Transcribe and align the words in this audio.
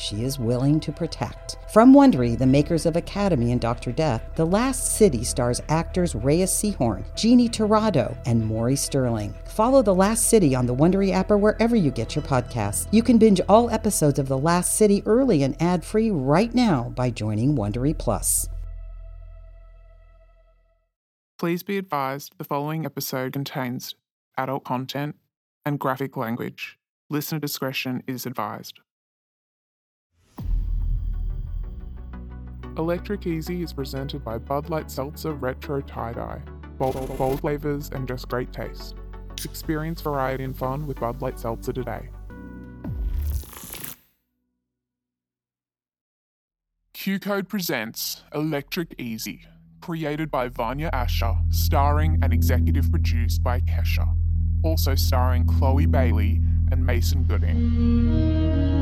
she 0.00 0.24
is 0.24 0.38
willing 0.38 0.80
to 0.80 0.90
protect. 0.90 1.58
From 1.72 1.92
Wondery, 1.92 2.36
the 2.36 2.46
makers 2.46 2.86
of 2.86 2.96
Academy 2.96 3.52
and 3.52 3.60
Dr. 3.60 3.92
Death, 3.92 4.22
The 4.34 4.46
Last 4.46 4.96
City 4.96 5.22
stars 5.22 5.60
actors 5.68 6.14
Reyes 6.14 6.50
Sehorn, 6.50 7.04
Jeannie 7.14 7.48
Torrado, 7.48 8.16
and 8.26 8.44
Maury 8.44 8.76
Sterling. 8.76 9.34
Follow 9.44 9.82
The 9.82 9.94
Last 9.94 10.28
City 10.28 10.54
on 10.54 10.66
the 10.66 10.74
Wondery 10.74 11.12
app 11.12 11.30
or 11.30 11.38
wherever 11.38 11.76
you 11.76 11.90
get 11.90 12.16
your 12.16 12.24
podcasts. 12.24 12.88
You 12.90 13.02
can 13.02 13.18
binge 13.18 13.40
all 13.48 13.70
episodes 13.70 14.18
of 14.18 14.28
The 14.28 14.38
Last 14.38 14.74
City 14.74 15.02
early 15.06 15.42
and 15.42 15.60
ad-free 15.60 16.10
right 16.10 16.54
now 16.54 16.92
by 16.96 17.10
joining 17.10 17.54
Wondery 17.54 17.96
Plus. 17.96 18.48
Please 21.38 21.62
be 21.62 21.78
advised 21.78 22.34
the 22.36 22.44
following 22.44 22.84
episode 22.84 23.32
contains 23.32 23.94
adult 24.36 24.64
content 24.64 25.16
and 25.64 25.78
graphic 25.78 26.16
language. 26.16 26.78
Listener 27.08 27.38
discretion 27.38 28.02
is 28.06 28.26
advised. 28.26 28.80
Electric 32.80 33.26
Easy 33.26 33.62
is 33.62 33.74
presented 33.74 34.24
by 34.24 34.38
Bud 34.38 34.70
Light 34.70 34.90
Seltzer 34.90 35.34
Retro 35.34 35.82
Tie 35.82 36.14
Dye. 36.14 36.40
Bold, 36.78 37.18
bold 37.18 37.40
flavors 37.40 37.90
and 37.90 38.08
just 38.08 38.26
great 38.30 38.54
taste. 38.54 38.94
Experience 39.44 40.00
variety 40.00 40.44
and 40.44 40.56
fun 40.56 40.86
with 40.86 40.98
Bud 40.98 41.20
Light 41.20 41.38
Seltzer 41.38 41.74
today. 41.74 42.08
Q 46.94 47.20
Code 47.20 47.50
presents 47.50 48.22
Electric 48.34 48.94
Easy, 48.96 49.42
created 49.82 50.30
by 50.30 50.48
Vanya 50.48 50.88
Asher, 50.90 51.34
starring 51.50 52.18
and 52.22 52.32
executive 52.32 52.90
produced 52.90 53.42
by 53.42 53.60
Kesha. 53.60 54.08
Also 54.62 54.94
starring 54.94 55.46
Chloe 55.46 55.84
Bailey 55.84 56.40
and 56.72 56.86
Mason 56.86 57.24
Gooding. 57.24 58.79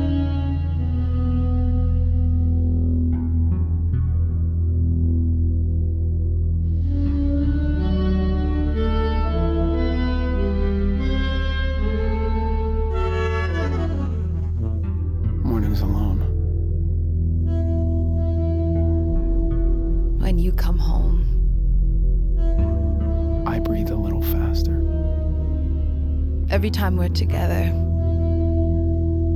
Every 26.69 26.77
time 26.79 26.97
we're 26.97 27.09
together, 27.09 27.63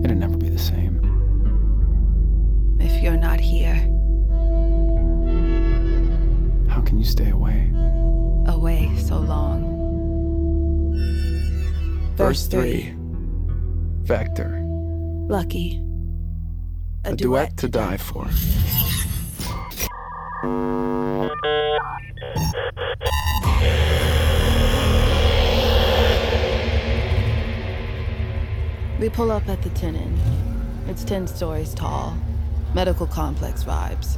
It'll 0.03 0.17
never 0.17 0.37
be 0.37 0.49
the 0.49 0.59
same. 0.59 0.99
if 2.79 3.01
you're 3.01 3.17
not 3.17 3.39
here, 3.39 3.73
How 6.69 6.81
can 6.81 6.99
you 6.99 7.05
stay 7.05 7.31
away? 7.31 7.71
away 8.45 8.91
so 8.97 9.17
long. 9.17 9.63
Verse 12.17 12.45
3 12.45 12.93
Vector. 14.03 14.61
Lucky. 15.27 15.81
A, 17.03 17.16
duet, 17.16 17.57
to 17.57 17.67
die 17.67 17.97
for. 17.97 18.27
We 29.03 29.09
pull 29.09 29.34
up 29.34 29.50
at 29.50 29.62
the 29.62 29.69
Tin 29.72 29.97
Inn. 29.97 30.18
It's 30.88 31.03
10 31.03 31.28
stories 31.28 31.74
tall. 31.74 32.18
Medical 32.74 33.06
complex 33.06 33.62
vibes. 33.62 34.18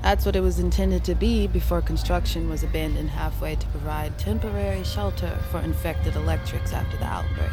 That's 0.00 0.24
what 0.24 0.36
it 0.36 0.42
was 0.42 0.60
intended 0.60 1.02
to 1.06 1.16
be 1.16 1.48
before 1.48 1.82
construction 1.82 2.48
was 2.48 2.62
abandoned 2.62 3.10
halfway 3.10 3.56
to 3.56 3.66
provide 3.66 4.16
temporary 4.16 4.84
shelter 4.84 5.36
for 5.50 5.58
infected 5.58 6.14
electrics 6.14 6.72
after 6.72 6.98
the 6.98 7.04
outbreak. 7.04 7.50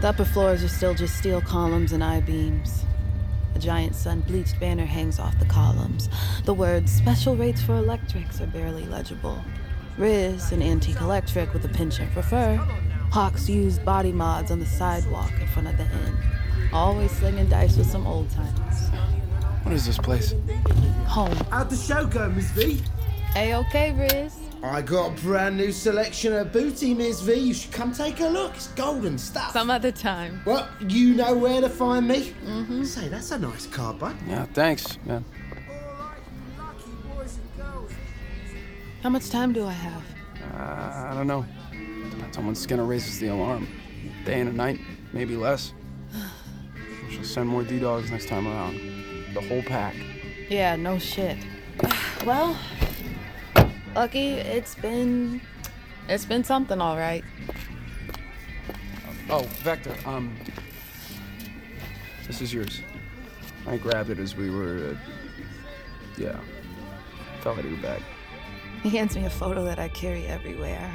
The 0.00 0.08
upper 0.08 0.24
floors 0.24 0.64
are 0.64 0.68
still 0.68 0.92
just 0.92 1.16
steel 1.16 1.40
columns 1.40 1.92
and 1.92 2.02
I 2.02 2.20
beams. 2.20 2.84
A 3.54 3.60
giant 3.60 3.94
sun 3.94 4.22
bleached 4.22 4.58
banner 4.58 4.86
hangs 4.86 5.20
off 5.20 5.38
the 5.38 5.44
columns. 5.44 6.08
The 6.46 6.54
words 6.54 6.90
special 6.90 7.36
rates 7.36 7.62
for 7.62 7.76
electrics 7.76 8.40
are 8.40 8.48
barely 8.48 8.86
legible. 8.86 9.40
Riz, 9.96 10.50
an 10.50 10.62
antique 10.62 11.00
electric 11.00 11.52
with 11.52 11.64
a 11.64 11.68
penchant 11.68 12.10
for 12.10 12.22
fur, 12.22 12.58
Hawks 13.10 13.48
used 13.48 13.84
body 13.84 14.12
mods 14.12 14.52
on 14.52 14.60
the 14.60 14.66
sidewalk 14.66 15.32
in 15.40 15.46
front 15.48 15.66
of 15.66 15.76
the 15.76 15.82
inn. 15.82 16.16
Always 16.72 17.10
slinging 17.10 17.48
dice 17.48 17.76
with 17.76 17.90
some 17.90 18.06
old 18.06 18.30
timers. 18.30 18.88
What 19.64 19.74
is 19.74 19.84
this 19.84 19.98
place? 19.98 20.32
Home. 21.06 21.34
How'd 21.50 21.70
the 21.70 21.76
show 21.76 22.06
go, 22.06 22.28
Miss 22.28 22.50
V? 22.52 22.80
A 23.34 23.54
okay, 23.54 23.92
Riz. 23.92 24.36
I 24.62 24.82
got 24.82 25.18
a 25.18 25.22
brand 25.22 25.56
new 25.56 25.72
selection 25.72 26.34
of 26.34 26.52
booty, 26.52 26.94
Miss 26.94 27.20
V. 27.20 27.34
You 27.34 27.54
should 27.54 27.72
come 27.72 27.92
take 27.92 28.20
a 28.20 28.28
look. 28.28 28.54
It's 28.54 28.68
golden 28.68 29.18
stuff. 29.18 29.52
Some 29.52 29.70
other 29.70 29.90
time. 29.90 30.42
Well, 30.46 30.68
you 30.86 31.14
know 31.14 31.34
where 31.34 31.60
to 31.60 31.68
find 31.68 32.06
me. 32.06 32.32
Mm-hmm. 32.44 32.84
Say, 32.84 33.08
that's 33.08 33.32
a 33.32 33.38
nice 33.38 33.66
car, 33.66 33.92
bud. 33.92 34.14
Yeah, 34.28 34.44
thanks, 34.52 34.98
man. 35.04 35.24
How 39.02 39.08
much 39.08 39.30
time 39.30 39.52
do 39.52 39.66
I 39.66 39.72
have? 39.72 40.04
Uh, 40.54 41.10
I 41.10 41.14
don't 41.14 41.26
know. 41.26 41.44
When 42.36 42.54
Skinner 42.54 42.84
raises 42.84 43.18
the 43.18 43.28
alarm. 43.28 43.68
Day 44.24 44.40
and 44.40 44.48
a 44.48 44.52
night, 44.52 44.80
maybe 45.12 45.36
less. 45.36 45.74
She'll 47.10 47.24
send 47.24 47.48
more 47.48 47.62
D 47.62 47.78
dogs 47.78 48.10
next 48.10 48.28
time 48.28 48.46
around. 48.46 48.80
The 49.34 49.40
whole 49.40 49.62
pack. 49.62 49.94
Yeah, 50.48 50.76
no 50.76 50.98
shit. 50.98 51.36
well, 52.26 52.56
Lucky, 53.94 54.34
it's 54.34 54.74
been. 54.76 55.40
It's 56.08 56.24
been 56.24 56.44
something, 56.44 56.80
all 56.80 56.96
right. 56.96 57.24
Oh, 59.28 59.42
Vector, 59.62 59.94
um. 60.06 60.34
This 62.26 62.40
is 62.40 62.54
yours. 62.54 62.82
I 63.66 63.76
grabbed 63.76 64.10
it 64.10 64.18
as 64.18 64.36
we 64.36 64.50
were. 64.50 64.94
Uh, 64.94 65.12
yeah. 66.16 66.38
Fell 67.40 67.52
out 67.52 67.58
of 67.60 67.70
your 67.70 67.80
bag. 67.80 68.02
He 68.82 68.90
hands 68.90 69.16
me 69.16 69.24
a 69.24 69.30
photo 69.30 69.64
that 69.64 69.78
I 69.78 69.88
carry 69.88 70.26
everywhere. 70.26 70.90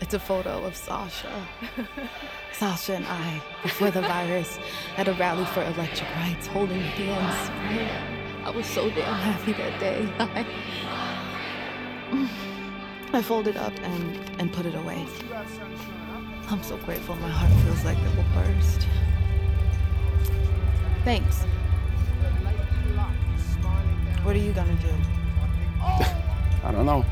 It's 0.00 0.14
a 0.14 0.18
photo 0.18 0.64
of 0.64 0.76
Sasha. 0.76 1.46
Sasha 2.52 2.94
and 2.94 3.06
I, 3.06 3.42
before 3.62 3.90
the 3.90 4.02
virus, 4.02 4.58
at 4.96 5.08
a 5.08 5.14
rally 5.14 5.44
for 5.46 5.62
electric 5.62 6.08
rights, 6.16 6.46
holding 6.46 6.80
hands. 6.80 7.50
I 8.44 8.50
was 8.50 8.66
so 8.66 8.90
damn 8.90 9.14
happy 9.14 9.52
that 9.54 9.80
day. 9.80 10.06
I, 10.18 10.46
I 13.12 13.22
folded 13.22 13.56
up 13.56 13.72
and, 13.80 14.40
and 14.40 14.52
put 14.52 14.66
it 14.66 14.74
away. 14.74 15.06
I'm 16.48 16.62
so 16.62 16.76
grateful 16.78 17.16
my 17.16 17.28
heart 17.28 17.52
feels 17.64 17.84
like 17.84 17.98
it 17.98 18.16
will 18.16 18.24
burst. 18.34 18.86
Thanks. 21.04 21.42
What 24.22 24.36
are 24.36 24.40
you 24.40 24.52
gonna 24.52 24.74
do? 24.74 24.94
I 26.64 26.70
don't 26.72 26.84
know. 26.84 27.04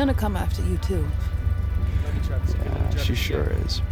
Gonna 0.00 0.14
come 0.14 0.34
after 0.34 0.62
you 0.62 0.78
too. 0.78 1.06
Yeah, 2.64 2.96
she 2.96 3.14
sure 3.14 3.52
is. 3.66 3.82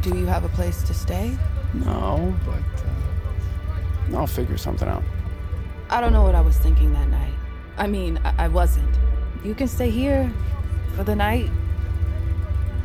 Do 0.00 0.16
you 0.16 0.24
have 0.24 0.42
a 0.42 0.48
place 0.48 0.82
to 0.84 0.94
stay? 0.94 1.36
No, 1.74 2.34
but 2.46 4.14
uh, 4.14 4.18
I'll 4.18 4.26
figure 4.26 4.56
something 4.56 4.88
out. 4.88 5.02
I 5.90 6.00
don't 6.00 6.14
know 6.14 6.22
what 6.22 6.34
I 6.34 6.40
was 6.40 6.56
thinking 6.56 6.94
that 6.94 7.08
night. 7.10 7.34
I 7.76 7.88
mean, 7.88 8.18
I, 8.24 8.44
I 8.44 8.48
wasn't. 8.48 8.88
You 9.44 9.54
can 9.54 9.68
stay 9.68 9.90
here 9.90 10.32
for 10.94 11.04
the 11.04 11.14
night. 11.14 11.50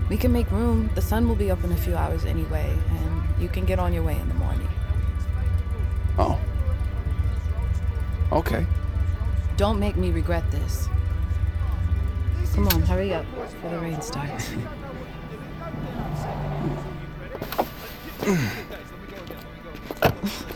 We 0.10 0.18
can 0.18 0.34
make 0.34 0.52
room. 0.52 0.90
The 0.96 1.02
sun 1.02 1.30
will 1.30 1.36
be 1.36 1.50
up 1.50 1.64
in 1.64 1.72
a 1.72 1.78
few 1.78 1.96
hours 1.96 2.26
anyway, 2.26 2.78
and 2.90 3.42
you 3.42 3.48
can 3.48 3.64
get 3.64 3.80
on 3.80 3.94
your 3.94 4.04
way 4.04 4.20
in 4.20 4.28
the 4.28 4.36
morning. 4.36 4.68
Oh. 6.20 6.38
Okay. 8.34 8.66
Don't 9.56 9.80
make 9.80 9.96
me 9.96 10.12
regret 10.12 10.44
this. 10.52 10.90
Come 12.54 12.68
on, 12.68 12.82
hurry 12.82 13.14
up 13.14 13.26
before 13.34 13.70
the 13.70 13.80
rain 13.80 14.02
starts. 14.02 14.52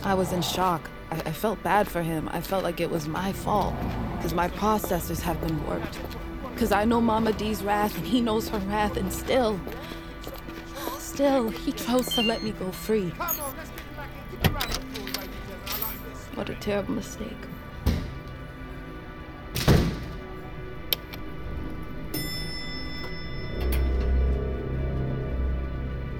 I 0.03 0.13
was 0.13 0.33
in 0.33 0.41
shock. 0.41 0.89
I, 1.09 1.15
I 1.15 1.31
felt 1.31 1.63
bad 1.63 1.87
for 1.87 2.01
him. 2.01 2.29
I 2.31 2.41
felt 2.41 2.63
like 2.63 2.79
it 2.79 2.91
was 2.91 3.07
my 3.07 3.31
fault. 3.31 3.73
Because 4.17 4.33
my 4.33 4.49
processors 4.49 5.21
have 5.21 5.39
been 5.41 5.65
warped. 5.65 5.97
Because 6.53 6.71
I 6.71 6.85
know 6.85 7.01
Mama 7.01 7.33
D's 7.33 7.63
wrath 7.63 7.97
and 7.97 8.05
he 8.05 8.21
knows 8.21 8.49
her 8.49 8.59
wrath, 8.59 8.97
and 8.97 9.11
still. 9.11 9.59
Still, 10.99 11.49
he 11.49 11.71
chose 11.71 12.07
to 12.15 12.21
let 12.21 12.43
me 12.43 12.51
go 12.51 12.71
free. 12.71 13.09
What 16.35 16.49
a 16.49 16.55
terrible 16.55 16.93
mistake. 16.93 17.37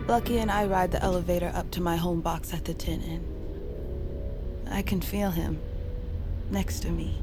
Lucky 0.07 0.37
and 0.37 0.51
I 0.51 0.67
ride 0.67 0.91
the 0.91 1.01
elevator 1.01 1.51
up 1.55 1.71
to 1.71 1.81
my 1.81 1.95
home 1.95 2.21
box 2.21 2.53
at 2.53 2.65
the 2.65 2.75
Tin 2.75 3.01
Inn. 3.01 4.65
I 4.69 4.83
can 4.83 5.01
feel 5.01 5.31
him 5.31 5.59
next 6.51 6.81
to 6.81 6.91
me. 6.91 7.19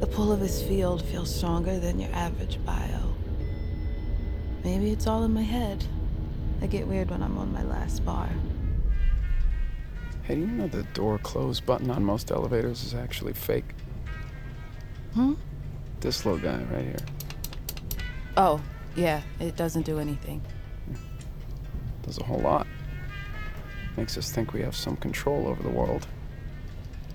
The 0.00 0.08
pull 0.08 0.32
of 0.32 0.40
his 0.40 0.60
field 0.62 1.04
feels 1.04 1.32
stronger 1.32 1.78
than 1.78 2.00
your 2.00 2.12
average 2.12 2.58
bio. 2.66 3.14
Maybe 4.64 4.90
it's 4.90 5.06
all 5.06 5.22
in 5.22 5.32
my 5.32 5.42
head. 5.42 5.84
I 6.60 6.66
get 6.66 6.88
weird 6.88 7.10
when 7.10 7.22
I'm 7.22 7.38
on 7.38 7.52
my 7.52 7.62
last 7.62 8.04
bar. 8.04 8.28
Hey, 10.24 10.34
do 10.34 10.40
you 10.40 10.46
know 10.48 10.66
the 10.66 10.82
door 10.94 11.18
close 11.18 11.60
button 11.60 11.88
on 11.88 12.02
most 12.02 12.32
elevators 12.32 12.82
is 12.82 12.94
actually 12.94 13.34
fake? 13.34 13.74
Hmm? 15.12 15.34
This 16.00 16.26
little 16.26 16.40
guy 16.40 16.64
right 16.64 16.84
here. 16.84 16.96
Oh, 18.36 18.60
yeah, 18.96 19.22
it 19.38 19.54
doesn't 19.54 19.86
do 19.86 20.00
anything. 20.00 20.42
Does 22.04 22.18
a 22.18 22.24
whole 22.24 22.40
lot. 22.40 22.66
Makes 23.96 24.18
us 24.18 24.30
think 24.30 24.52
we 24.52 24.60
have 24.62 24.76
some 24.76 24.96
control 24.96 25.46
over 25.46 25.62
the 25.62 25.68
world. 25.70 26.06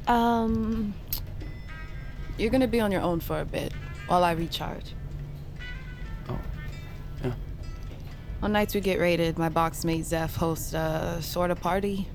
Um, 0.07 0.93
you're 2.37 2.49
gonna 2.49 2.67
be 2.67 2.79
on 2.79 2.91
your 2.91 3.01
own 3.01 3.19
for 3.19 3.39
a 3.41 3.45
bit 3.45 3.73
while 4.07 4.23
I 4.23 4.31
recharge. 4.31 4.93
Oh, 6.29 6.39
yeah. 7.23 7.33
On 8.41 8.51
nights 8.51 8.73
we 8.73 8.81
get 8.81 8.99
raided, 8.99 9.37
my 9.37 9.49
box 9.49 9.83
mate 9.83 10.05
Zeph 10.05 10.35
hosts 10.35 10.73
a 10.73 11.19
sort 11.21 11.51
of 11.51 11.59
party. 11.59 12.07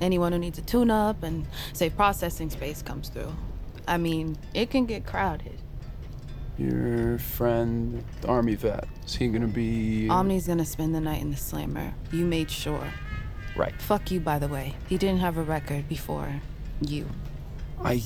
Anyone 0.00 0.32
who 0.32 0.38
needs 0.38 0.58
a 0.58 0.62
tune 0.62 0.90
up 0.90 1.22
and 1.22 1.46
safe 1.72 1.96
processing 1.96 2.50
space 2.50 2.82
comes 2.82 3.08
through. 3.08 3.32
I 3.88 3.96
mean, 3.96 4.36
it 4.54 4.70
can 4.70 4.86
get 4.86 5.06
crowded. 5.06 5.60
Your 6.58 7.18
friend, 7.18 8.04
the 8.20 8.28
army 8.28 8.54
vet, 8.54 8.86
is 9.06 9.14
he 9.16 9.28
gonna 9.28 9.46
be. 9.46 10.06
Omni's 10.10 10.46
gonna 10.46 10.64
spend 10.66 10.94
the 10.94 11.00
night 11.00 11.20
in 11.22 11.30
the 11.30 11.36
slammer. 11.36 11.94
You 12.12 12.24
made 12.26 12.50
sure. 12.50 12.86
Right. 13.56 13.74
Fuck 13.80 14.10
you, 14.10 14.20
by 14.20 14.38
the 14.38 14.48
way. 14.48 14.74
He 14.88 14.96
didn't 14.98 15.20
have 15.20 15.36
a 15.38 15.42
record 15.42 15.88
before 15.88 16.40
you. 16.80 17.06
I. 17.82 18.02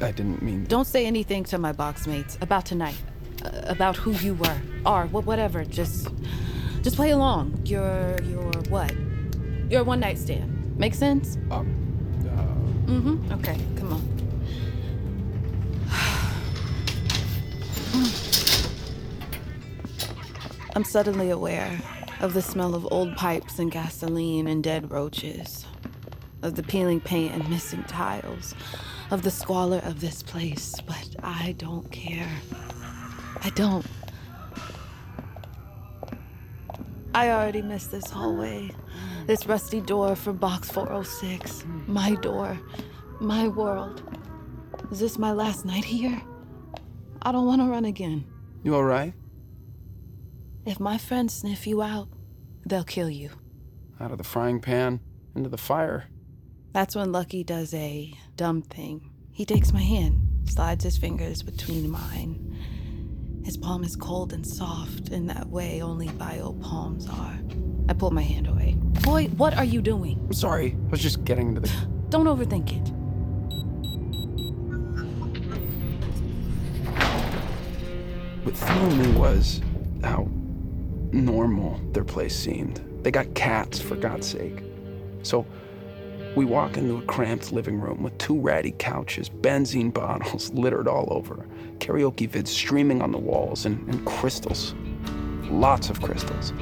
I 0.00 0.10
didn't 0.12 0.42
mean. 0.42 0.64
Don't 0.64 0.86
say 0.86 1.06
anything 1.06 1.44
to 1.44 1.58
my 1.58 1.72
box 1.72 2.06
mates 2.06 2.36
about 2.40 2.66
tonight, 2.66 2.96
uh, 3.44 3.50
about 3.66 3.96
who 3.96 4.12
you 4.12 4.34
were, 4.34 4.58
are, 4.84 5.06
wh- 5.06 5.26
whatever. 5.26 5.64
Just, 5.64 6.08
just 6.82 6.96
play 6.96 7.10
along. 7.10 7.60
Your, 7.64 8.16
your 8.24 8.52
what? 8.68 8.92
Your 9.70 9.84
one 9.84 10.00
night 10.00 10.18
stand. 10.18 10.76
Make 10.78 10.94
sense? 10.94 11.36
Um, 11.50 11.74
Mm-hmm. 12.88 13.32
Okay, 13.34 13.58
come 13.76 13.92
on. 13.92 14.17
I'm 20.78 20.84
suddenly 20.84 21.30
aware 21.30 21.76
of 22.20 22.34
the 22.34 22.40
smell 22.40 22.72
of 22.76 22.86
old 22.92 23.16
pipes 23.16 23.58
and 23.58 23.68
gasoline 23.68 24.46
and 24.46 24.62
dead 24.62 24.92
roaches, 24.92 25.66
of 26.42 26.54
the 26.54 26.62
peeling 26.62 27.00
paint 27.00 27.34
and 27.34 27.50
missing 27.50 27.82
tiles, 27.82 28.54
of 29.10 29.22
the 29.22 29.30
squalor 29.32 29.78
of 29.78 30.00
this 30.00 30.22
place, 30.22 30.76
but 30.86 31.16
I 31.20 31.56
don't 31.58 31.90
care. 31.90 32.30
I 33.42 33.50
don't. 33.56 33.84
I 37.12 37.30
already 37.30 37.60
miss 37.60 37.88
this 37.88 38.08
hallway, 38.08 38.70
this 39.26 39.46
rusty 39.46 39.80
door 39.80 40.14
from 40.14 40.36
box 40.36 40.70
406. 40.70 41.64
My 41.88 42.14
door, 42.14 42.56
my 43.18 43.48
world. 43.48 44.16
Is 44.92 45.00
this 45.00 45.18
my 45.18 45.32
last 45.32 45.64
night 45.64 45.84
here? 45.84 46.22
I 47.22 47.32
don't 47.32 47.46
want 47.46 47.62
to 47.62 47.66
run 47.66 47.84
again. 47.84 48.24
you 48.62 48.76
alright? 48.76 49.12
If 50.68 50.78
my 50.78 50.98
friends 50.98 51.32
sniff 51.32 51.66
you 51.66 51.80
out, 51.80 52.08
they'll 52.66 52.84
kill 52.84 53.08
you. 53.08 53.30
Out 53.98 54.12
of 54.12 54.18
the 54.18 54.22
frying 54.22 54.60
pan 54.60 55.00
into 55.34 55.48
the 55.48 55.56
fire. 55.56 56.04
That's 56.74 56.94
when 56.94 57.10
Lucky 57.10 57.42
does 57.42 57.72
a 57.72 58.12
dumb 58.36 58.60
thing. 58.60 59.10
He 59.32 59.46
takes 59.46 59.72
my 59.72 59.80
hand, 59.80 60.20
slides 60.44 60.84
his 60.84 60.98
fingers 60.98 61.42
between 61.42 61.88
mine. 61.90 62.54
His 63.46 63.56
palm 63.56 63.82
is 63.82 63.96
cold 63.96 64.34
and 64.34 64.46
soft 64.46 65.08
in 65.08 65.26
that 65.28 65.48
way 65.48 65.80
only 65.80 66.08
bio 66.08 66.52
palms 66.60 67.08
are. 67.08 67.38
I 67.88 67.94
pull 67.94 68.10
my 68.10 68.20
hand 68.20 68.46
away. 68.46 68.76
Boy, 69.00 69.28
what 69.38 69.56
are 69.56 69.64
you 69.64 69.80
doing? 69.80 70.20
I'm 70.26 70.34
sorry. 70.34 70.76
I 70.88 70.90
was 70.90 71.00
just 71.00 71.24
getting 71.24 71.48
into 71.48 71.62
the. 71.62 71.72
Don't 72.10 72.26
overthink 72.26 72.76
it. 72.76 72.92
What 78.44 78.54
threw 78.54 78.90
me 78.96 79.18
was 79.18 79.62
how 80.02 80.28
normal 81.12 81.80
their 81.92 82.04
place 82.04 82.36
seemed. 82.36 82.84
They 83.02 83.10
got 83.10 83.34
cats, 83.34 83.80
for 83.80 83.96
God's 83.96 84.26
sake. 84.26 84.62
So 85.22 85.46
we 86.34 86.44
walk 86.44 86.76
into 86.76 86.98
a 86.98 87.02
cramped 87.02 87.52
living 87.52 87.80
room 87.80 88.02
with 88.02 88.16
two 88.18 88.38
ratty 88.38 88.72
couches, 88.78 89.28
benzene 89.28 89.92
bottles 89.92 90.50
littered 90.54 90.86
all 90.86 91.08
over, 91.10 91.46
karaoke 91.78 92.28
vids 92.28 92.48
streaming 92.48 93.02
on 93.02 93.12
the 93.12 93.18
walls, 93.18 93.66
and, 93.66 93.86
and 93.88 94.04
crystals. 94.06 94.74
Lots 95.50 95.90
of 95.90 96.00
crystals. 96.02 96.52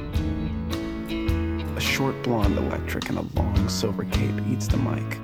A 1.75 1.79
short 1.79 2.21
blonde 2.23 2.57
electric 2.57 3.09
and 3.09 3.19
a 3.19 3.39
long 3.39 3.69
silver 3.69 4.05
cape 4.05 4.35
eats 4.49 4.67
the 4.67 4.77
mic. 4.77 5.19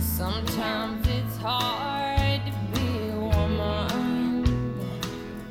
Sometimes 0.00 1.06
it's 1.08 1.36
hard 1.38 2.40
to 2.46 2.80
be 2.80 3.08
a 3.08 3.18
woman. 3.18 4.44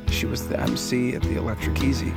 She 0.07 0.25
was 0.25 0.47
the 0.47 0.59
MC 0.59 1.15
at 1.15 1.21
the 1.21 1.35
Electric 1.35 1.83
Easy. 1.83 2.13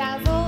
I'm 0.00 0.39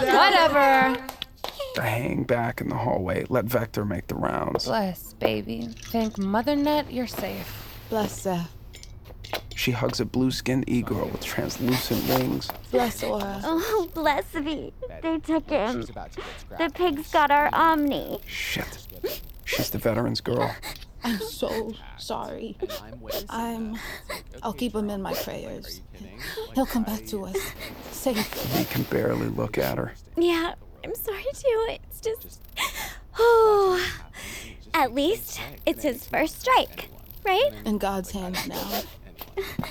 Whatever. 0.00 0.96
I 1.78 1.86
hang 1.86 2.24
back 2.24 2.60
in 2.60 2.68
the 2.68 2.76
hallway, 2.76 3.26
let 3.28 3.44
Vector 3.44 3.84
make 3.84 4.06
the 4.06 4.14
rounds. 4.14 4.64
Bless, 4.64 5.12
baby. 5.14 5.68
Thank 5.90 6.18
Mother 6.18 6.56
Net 6.56 6.90
you're 6.92 7.06
safe. 7.06 7.78
Bless 7.90 8.22
Zeph. 8.22 8.50
She 9.54 9.72
hugs 9.72 10.00
a 10.00 10.04
blue 10.04 10.30
skinned 10.30 10.64
e 10.68 10.82
girl 10.82 11.06
with 11.08 11.22
translucent 11.24 12.06
wings. 12.08 12.48
Bless 12.70 13.02
Aura. 13.02 13.40
Oh, 13.42 13.88
bless 13.94 14.32
me. 14.34 14.72
They 15.02 15.18
took 15.18 15.48
him. 15.50 15.82
To 15.84 15.92
The 15.92 16.08
scrapped. 16.38 16.74
pigs 16.74 17.10
got 17.10 17.30
our 17.30 17.48
Omni. 17.52 18.20
Shit. 18.26 18.86
She's 19.44 19.70
the 19.70 19.78
veteran's 19.78 20.20
girl. 20.20 20.54
I'm 21.04 21.18
so 21.18 21.72
sorry. 21.98 22.56
I'm 22.82 23.00
I'm. 23.28 23.78
I'll 24.42 24.52
keep 24.52 24.74
him 24.74 24.90
in 24.90 25.02
my 25.02 25.14
prayers. 25.14 25.80
kidding. 25.92 26.18
He'll 26.54 26.66
come 26.66 26.84
back 26.84 27.06
to 27.06 27.26
us 27.26 27.36
safe. 27.90 28.32
He 28.56 28.64
can 28.64 28.82
barely 28.84 29.28
look 29.28 29.58
at 29.58 29.78
her. 29.78 29.94
Yeah, 30.16 30.54
I'm 30.84 30.94
sorry 30.94 31.24
too. 31.34 31.66
It's 31.68 32.00
just. 32.00 32.40
Oh. 33.18 33.82
At 34.74 34.92
least 34.92 35.40
it's 35.64 35.82
his 35.82 36.06
first 36.06 36.38
strike, 36.38 36.90
right? 37.24 37.50
In 37.64 37.78
God's 37.78 38.10
hands 38.10 38.46
now. 38.46 38.82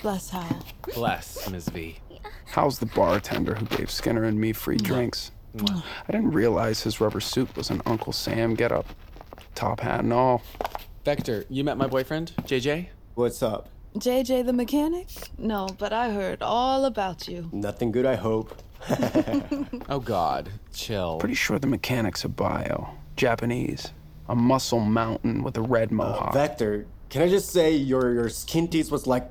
Bless 0.01 0.31
Hal. 0.31 0.65
Bless, 0.95 1.47
Ms. 1.47 1.69
V. 1.69 1.99
How's 2.47 2.79
the 2.79 2.87
bartender 2.87 3.53
who 3.53 3.67
gave 3.67 3.91
Skinner 3.91 4.23
and 4.23 4.41
me 4.41 4.51
free 4.51 4.77
drinks? 4.77 5.29
I 5.69 6.11
didn't 6.11 6.31
realize 6.31 6.81
his 6.81 6.99
rubber 6.99 7.19
suit 7.19 7.55
was 7.55 7.69
an 7.69 7.83
Uncle 7.85 8.13
Sam 8.13 8.55
getup. 8.55 8.87
Top 9.53 9.79
hat 9.79 9.99
and 10.01 10.11
all. 10.11 10.41
Vector, 11.05 11.45
you 11.49 11.63
met 11.63 11.77
my 11.77 11.85
boyfriend, 11.85 12.31
JJ? 12.41 12.87
What's 13.13 13.43
up? 13.43 13.69
JJ 13.95 14.43
the 14.47 14.53
mechanic? 14.53 15.07
No, 15.37 15.67
but 15.77 15.93
I 15.93 16.11
heard 16.11 16.41
all 16.41 16.85
about 16.85 17.27
you. 17.27 17.47
Nothing 17.53 17.91
good, 17.91 18.07
I 18.07 18.15
hope. 18.15 18.59
Oh, 19.87 19.99
God. 19.99 20.49
Chill. 20.73 21.19
Pretty 21.19 21.35
sure 21.35 21.59
the 21.59 21.67
mechanic's 21.67 22.23
a 22.23 22.29
bio. 22.29 22.89
Japanese. 23.17 23.91
A 24.29 24.35
muscle 24.35 24.79
mountain 24.79 25.43
with 25.43 25.57
a 25.57 25.61
red 25.61 25.91
uh, 25.91 25.95
mohawk. 25.95 26.33
Vector, 26.33 26.87
can 27.09 27.21
I 27.21 27.29
just 27.29 27.51
say 27.51 27.75
your 27.75 28.11
your 28.13 28.29
skin 28.29 28.67
tease 28.67 28.89
was 28.89 29.05
like, 29.05 29.29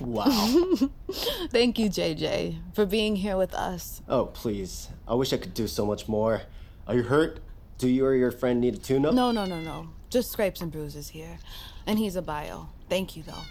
wow. 0.00 0.28
Thank 1.50 1.78
you, 1.78 1.88
JJ, 1.88 2.58
for 2.74 2.84
being 2.84 3.16
here 3.16 3.38
with 3.38 3.54
us. 3.54 4.02
oh 4.06 4.26
please, 4.26 4.88
I 5.08 5.14
wish 5.14 5.32
I 5.32 5.38
could 5.38 5.54
do 5.54 5.66
so 5.66 5.86
much 5.86 6.08
more. 6.08 6.42
Are 6.86 6.94
you 6.94 7.04
hurt? 7.04 7.40
Do 7.78 7.88
you 7.88 8.04
or 8.04 8.14
your 8.14 8.30
friend 8.30 8.60
need 8.60 8.74
a 8.74 8.78
tune-up? 8.78 9.14
No, 9.14 9.30
no, 9.30 9.46
no, 9.46 9.60
no. 9.60 9.88
Just 10.14 10.30
scrapes 10.30 10.60
and 10.60 10.70
bruises 10.70 11.08
here. 11.08 11.40
And 11.88 11.98
he's 11.98 12.14
a 12.14 12.22
bio. 12.22 12.68
Thank 12.88 13.16
you, 13.16 13.24
though. 13.24 13.42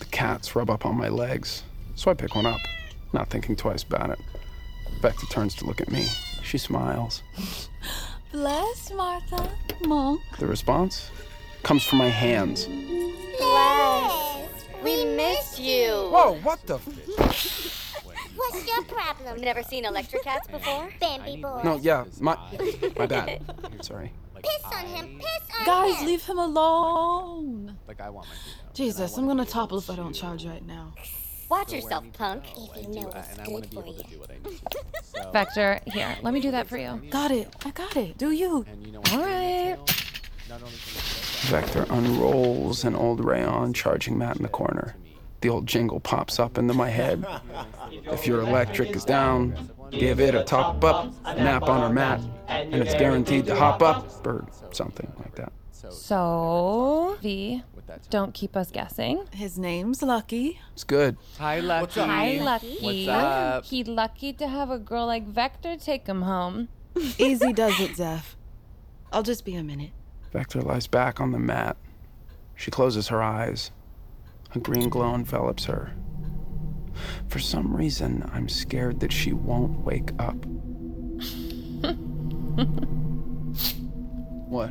The 0.00 0.04
cats 0.06 0.56
rub 0.56 0.68
up 0.68 0.84
on 0.84 0.96
my 0.96 1.08
legs, 1.08 1.62
so 1.94 2.10
I 2.10 2.14
pick 2.14 2.34
one 2.34 2.44
up, 2.44 2.58
not 3.12 3.30
thinking 3.30 3.54
twice 3.54 3.84
about 3.84 4.10
it. 4.10 4.18
Vector 5.00 5.26
turns 5.26 5.54
to 5.58 5.64
look 5.64 5.80
at 5.80 5.92
me. 5.92 6.08
She 6.42 6.58
smiles. 6.58 7.22
Bless 8.32 8.92
Martha. 8.92 9.48
Monk. 9.82 10.22
The 10.40 10.48
response 10.48 11.08
comes 11.62 11.84
from 11.84 11.98
my 11.98 12.08
hands. 12.08 12.66
Bless. 13.38 14.48
We 14.82 15.04
missed 15.04 15.60
you. 15.60 16.08
Whoa, 16.10 16.40
what 16.42 16.66
the? 16.66 16.78
F- 16.78 18.02
What's 18.34 18.66
your 18.66 18.82
problem? 18.82 19.40
Never 19.40 19.62
seen 19.62 19.84
electric 19.84 20.24
cats 20.24 20.48
before? 20.48 20.88
Bambi 20.98 21.40
boy. 21.40 21.60
no, 21.62 21.76
yeah, 21.76 22.06
my, 22.18 22.36
my 22.98 23.06
bad. 23.06 23.40
Sorry. 23.82 24.10
Piss 24.46 24.64
on 24.72 24.86
him. 24.86 25.18
Piss 25.18 25.56
on 25.60 25.66
Guys, 25.66 25.96
him. 26.00 26.06
leave 26.06 26.24
him 26.24 26.38
alone. 26.38 27.76
Like 27.88 28.00
I 28.00 28.10
want 28.10 28.28
my 28.28 28.34
freedom. 28.34 28.70
Jesus, 28.74 29.16
I'm 29.16 29.26
gonna 29.26 29.44
topple 29.46 29.78
if 29.78 29.90
I 29.90 29.96
don't 29.96 30.12
charge 30.12 30.44
right 30.46 30.64
now. 30.66 30.92
Watch 31.48 31.72
yourself, 31.72 32.04
punk. 32.12 32.44
I 32.74 32.82
do, 32.82 33.08
and 33.08 33.40
I 33.40 33.48
want 33.48 33.64
to 33.64 33.70
be 33.70 33.78
able 33.78 33.94
to 33.94 34.02
do 34.10 34.18
what 34.18 34.30
I 34.30 34.34
need 34.48 34.58
to. 34.58 34.64
do. 34.70 34.78
So, 35.02 35.30
Vector, 35.30 35.80
here, 35.86 36.14
let 36.22 36.34
me 36.34 36.40
do 36.40 36.50
that 36.50 36.66
for 36.66 36.76
you. 36.76 37.00
Got 37.10 37.30
it. 37.30 37.48
I 37.64 37.70
got 37.70 37.96
it. 37.96 38.18
Do 38.18 38.32
you? 38.32 38.66
you 38.84 38.92
know? 38.92 39.00
All 39.12 39.18
right. 39.20 39.76
Not 40.48 40.60
only 40.62 40.74
can 40.76 41.50
Vector 41.50 41.86
unrolls 41.88 42.84
an 42.84 42.94
old 42.94 43.24
rayon 43.24 43.72
charging 43.72 44.18
mat 44.18 44.36
in 44.36 44.42
the 44.42 44.48
corner. 44.48 44.94
The 45.40 45.48
old 45.48 45.66
jingle 45.66 46.00
pops 46.00 46.38
up 46.38 46.58
into 46.58 46.74
my 46.74 46.90
head. 46.90 47.24
If 48.12 48.26
your 48.26 48.40
electric 48.40 48.94
is 48.94 49.04
down, 49.04 49.70
give 49.90 50.20
it 50.20 50.34
a 50.34 50.44
top 50.44 50.82
up, 50.84 51.12
nap 51.24 51.64
on 51.64 51.80
her 51.80 51.92
mat, 51.92 52.20
and 52.48 52.74
it's 52.74 52.94
guaranteed 52.94 53.46
to 53.46 53.54
hop 53.56 53.82
up, 53.82 54.26
or 54.26 54.46
something 54.72 55.12
like 55.18 55.34
that. 55.36 55.52
So, 55.72 57.16
V, 57.22 57.62
don't 58.10 58.34
keep 58.34 58.56
us 58.56 58.70
guessing. 58.70 59.24
His 59.32 59.58
name's 59.58 60.02
Lucky. 60.02 60.60
It's 60.72 60.84
good. 60.84 61.16
Hi, 61.38 61.60
Lucky. 61.60 62.00
Hi, 62.00 62.38
Lucky. 62.42 62.78
What's 62.80 63.08
up? 63.08 63.64
He 63.64 63.84
lucky 63.84 64.32
to 64.34 64.48
have 64.48 64.70
a 64.70 64.78
girl 64.78 65.06
like 65.06 65.26
Vector 65.26 65.76
take 65.76 66.06
him 66.06 66.22
home. 66.22 66.68
Easy 67.18 67.52
does 67.52 67.78
it, 67.80 67.96
Zeph. 67.96 68.36
I'll 69.12 69.22
just 69.22 69.44
be 69.44 69.54
a 69.54 69.62
minute. 69.62 69.92
Vector 70.32 70.60
lies 70.60 70.86
back 70.86 71.20
on 71.20 71.32
the 71.32 71.38
mat. 71.38 71.76
She 72.56 72.70
closes 72.70 73.08
her 73.08 73.22
eyes. 73.22 73.70
A 74.54 74.58
green 74.58 74.88
glow 74.88 75.14
envelops 75.14 75.66
her. 75.66 75.92
For 77.28 77.38
some 77.38 77.74
reason, 77.74 78.28
I'm 78.32 78.48
scared 78.48 79.00
that 79.00 79.12
she 79.12 79.32
won't 79.32 79.84
wake 79.84 80.10
up. 80.18 80.34
what? 84.48 84.70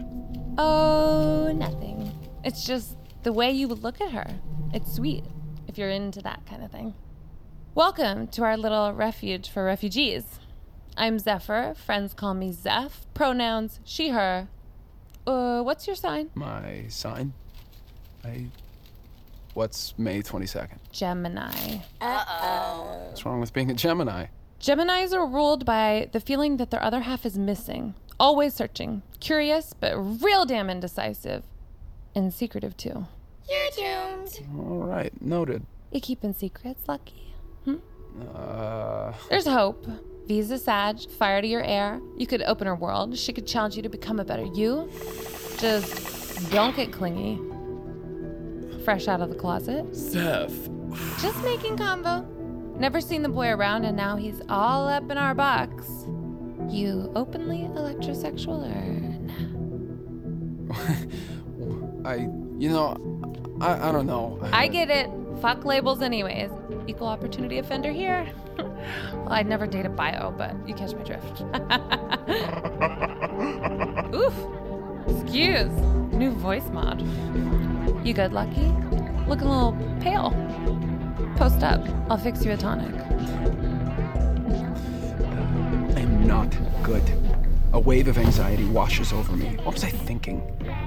Oh, 0.57 1.51
nothing. 1.55 2.11
It's 2.43 2.65
just 2.65 2.97
the 3.23 3.33
way 3.33 3.51
you 3.51 3.67
would 3.67 3.83
look 3.83 3.99
at 4.01 4.11
her. 4.11 4.27
It's 4.73 4.93
sweet 4.93 5.23
if 5.67 5.77
you're 5.77 5.89
into 5.89 6.21
that 6.21 6.45
kind 6.45 6.63
of 6.63 6.71
thing. 6.71 6.93
Welcome 7.73 8.27
to 8.27 8.43
our 8.43 8.55
little 8.55 8.93
refuge 8.93 9.49
for 9.49 9.65
refugees. 9.65 10.39
I'm 10.95 11.19
Zephyr. 11.19 11.73
Friends 11.75 12.13
call 12.13 12.33
me 12.33 12.53
Zeph. 12.53 13.05
Pronouns 13.13 13.81
she, 13.83 14.09
her. 14.09 14.47
Uh, 15.27 15.61
what's 15.61 15.87
your 15.87 15.95
sign? 15.95 16.29
My 16.35 16.85
sign? 16.87 17.33
I. 18.23 18.45
What's 19.55 19.97
May 19.97 20.21
22nd? 20.21 20.79
Gemini. 20.91 21.79
Uh 22.01 22.25
oh. 22.27 23.05
What's 23.07 23.25
wrong 23.25 23.39
with 23.39 23.53
being 23.53 23.71
a 23.71 23.73
Gemini? 23.73 24.25
Geminis 24.59 25.13
are 25.13 25.25
ruled 25.25 25.65
by 25.65 26.09
the 26.11 26.19
feeling 26.19 26.57
that 26.57 26.71
their 26.71 26.83
other 26.83 26.99
half 26.99 27.25
is 27.25 27.37
missing, 27.37 27.93
always 28.19 28.53
searching, 28.53 29.01
curious, 29.21 29.71
but 29.71 29.95
real 29.95 30.43
damn 30.45 30.69
indecisive. 30.69 31.43
And 32.13 32.33
secretive, 32.33 32.75
too. 32.75 33.07
You're 33.49 33.69
doomed. 33.77 34.39
All 34.57 34.83
right, 34.83 35.13
noted. 35.21 35.65
You 35.89 36.01
keeping 36.01 36.33
secrets, 36.33 36.85
Lucky? 36.89 37.33
Hmm? 37.63 37.75
Uh. 38.35 39.13
There's 39.29 39.47
hope. 39.47 39.87
Visa 40.27 40.57
Sag, 40.57 40.99
fire 41.11 41.41
to 41.41 41.47
your 41.47 41.63
air. 41.63 42.01
You 42.17 42.27
could 42.27 42.41
open 42.41 42.67
her 42.67 42.75
world. 42.75 43.17
She 43.17 43.31
could 43.31 43.47
challenge 43.47 43.77
you 43.77 43.83
to 43.83 43.89
become 43.89 44.19
a 44.19 44.25
better 44.25 44.43
you. 44.53 44.91
Just 45.59 46.51
don't 46.51 46.75
get 46.75 46.91
clingy. 46.91 47.39
Fresh 48.85 49.07
out 49.07 49.19
of 49.19 49.29
the 49.29 49.35
closet. 49.35 49.95
Seth. 49.95 50.69
Just 51.19 51.43
making 51.43 51.75
convo. 51.75 52.23
Never 52.77 53.01
seen 53.01 53.23
the 53.23 53.29
boy 53.29 53.49
around, 53.49 53.83
and 53.83 53.97
now 53.97 54.15
he's 54.15 54.41
all 54.47 54.87
up 54.87 55.09
in 55.09 55.17
our 55.17 55.33
box. 55.33 56.05
You 56.69 57.11
openly 57.15 57.67
electrosexual 57.73 58.63
or 58.63 58.83
nah? 60.67 60.75
I. 62.09 62.29
You 62.57 62.69
know, 62.69 62.95
I, 63.59 63.89
I 63.89 63.91
don't 63.91 64.05
know. 64.05 64.39
I 64.53 64.67
get 64.67 64.91
it. 64.91 65.09
Fuck 65.41 65.65
labels, 65.65 66.03
anyways. 66.03 66.51
Equal 66.85 67.07
opportunity 67.07 67.57
offender 67.57 67.91
here. 67.91 68.31
well, 68.57 69.29
I'd 69.29 69.47
never 69.47 69.65
date 69.65 69.87
a 69.87 69.89
bio, 69.89 70.29
but 70.31 70.55
you 70.67 70.75
catch 70.75 70.93
my 70.93 71.01
drift. 71.01 71.41
Oof. 74.15 74.33
Excuse. 75.07 75.71
New 76.13 76.31
voice 76.31 76.67
mod. 76.71 77.01
You 78.05 78.13
good, 78.13 78.33
Lucky? 78.33 78.67
Looking 79.27 79.47
a 79.47 79.51
little 79.51 79.77
pale. 80.01 80.31
Post 81.37 81.63
up. 81.63 81.81
I'll 82.09 82.17
fix 82.17 82.45
you 82.45 82.51
a 82.51 82.57
tonic. 82.57 82.93
Uh, 82.93 83.05
I 85.95 85.99
am 85.99 86.25
not 86.25 86.55
good. 86.83 87.03
A 87.73 87.79
wave 87.79 88.07
of 88.07 88.17
anxiety 88.17 88.65
washes 88.65 89.11
over 89.11 89.35
me. 89.35 89.57
What 89.63 89.73
was 89.73 89.83
I 89.83 89.89
thinking? 89.89 90.41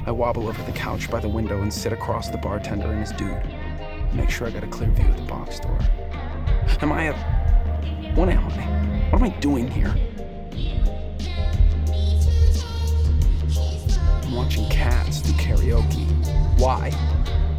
I 0.07 0.11
wobble 0.11 0.49
over 0.49 0.63
the 0.63 0.73
couch 0.73 1.11
by 1.11 1.21
the 1.21 1.29
window 1.29 1.61
and 1.61 1.73
sit 1.73 1.93
across 1.93 2.31
the 2.31 2.39
bartender 2.39 2.91
and 2.91 3.01
his 3.01 3.13
dude. 3.13 3.43
Make 4.15 4.31
sure 4.31 4.47
I 4.47 4.51
got 4.51 4.65
a 4.65 4.69
clear 4.69 4.91
view 4.91 5.07
of 5.07 5.17
the 5.17 5.23
box 5.23 5.61
door. 5.61 5.79
Am 6.81 6.93
I 6.93 7.05
a. 7.05 7.13
What 8.15 8.31
am 8.31 8.39
I? 8.39 9.11
What 9.11 9.21
am 9.21 9.25
I 9.25 9.29
doing 9.41 9.69
here? 9.69 9.95
Watching 14.39 14.69
cats 14.69 15.21
do 15.21 15.33
karaoke. 15.33 16.07
Why? 16.61 16.91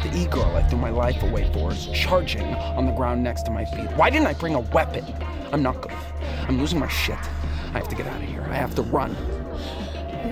The 0.02 0.16
e 0.16 0.24
girl 0.24 0.56
I 0.56 0.62
threw 0.62 0.78
my 0.78 0.88
life 0.88 1.22
away 1.22 1.50
for 1.52 1.72
is 1.72 1.86
charging 1.92 2.54
on 2.78 2.86
the 2.86 2.92
ground 2.92 3.22
next 3.22 3.42
to 3.42 3.50
my 3.50 3.66
feet. 3.66 3.90
Why 3.96 4.08
didn't 4.08 4.28
I 4.28 4.32
bring 4.32 4.54
a 4.54 4.60
weapon? 4.60 5.04
I'm 5.52 5.62
not 5.62 5.82
good. 5.82 5.92
I'm 6.48 6.58
losing 6.58 6.78
my 6.78 6.88
shit. 6.88 7.18
I 7.74 7.78
have 7.80 7.88
to 7.88 7.94
get 7.94 8.06
out 8.06 8.16
of 8.16 8.26
here. 8.26 8.46
I 8.48 8.54
have 8.54 8.74
to 8.76 8.82
run. 8.82 9.14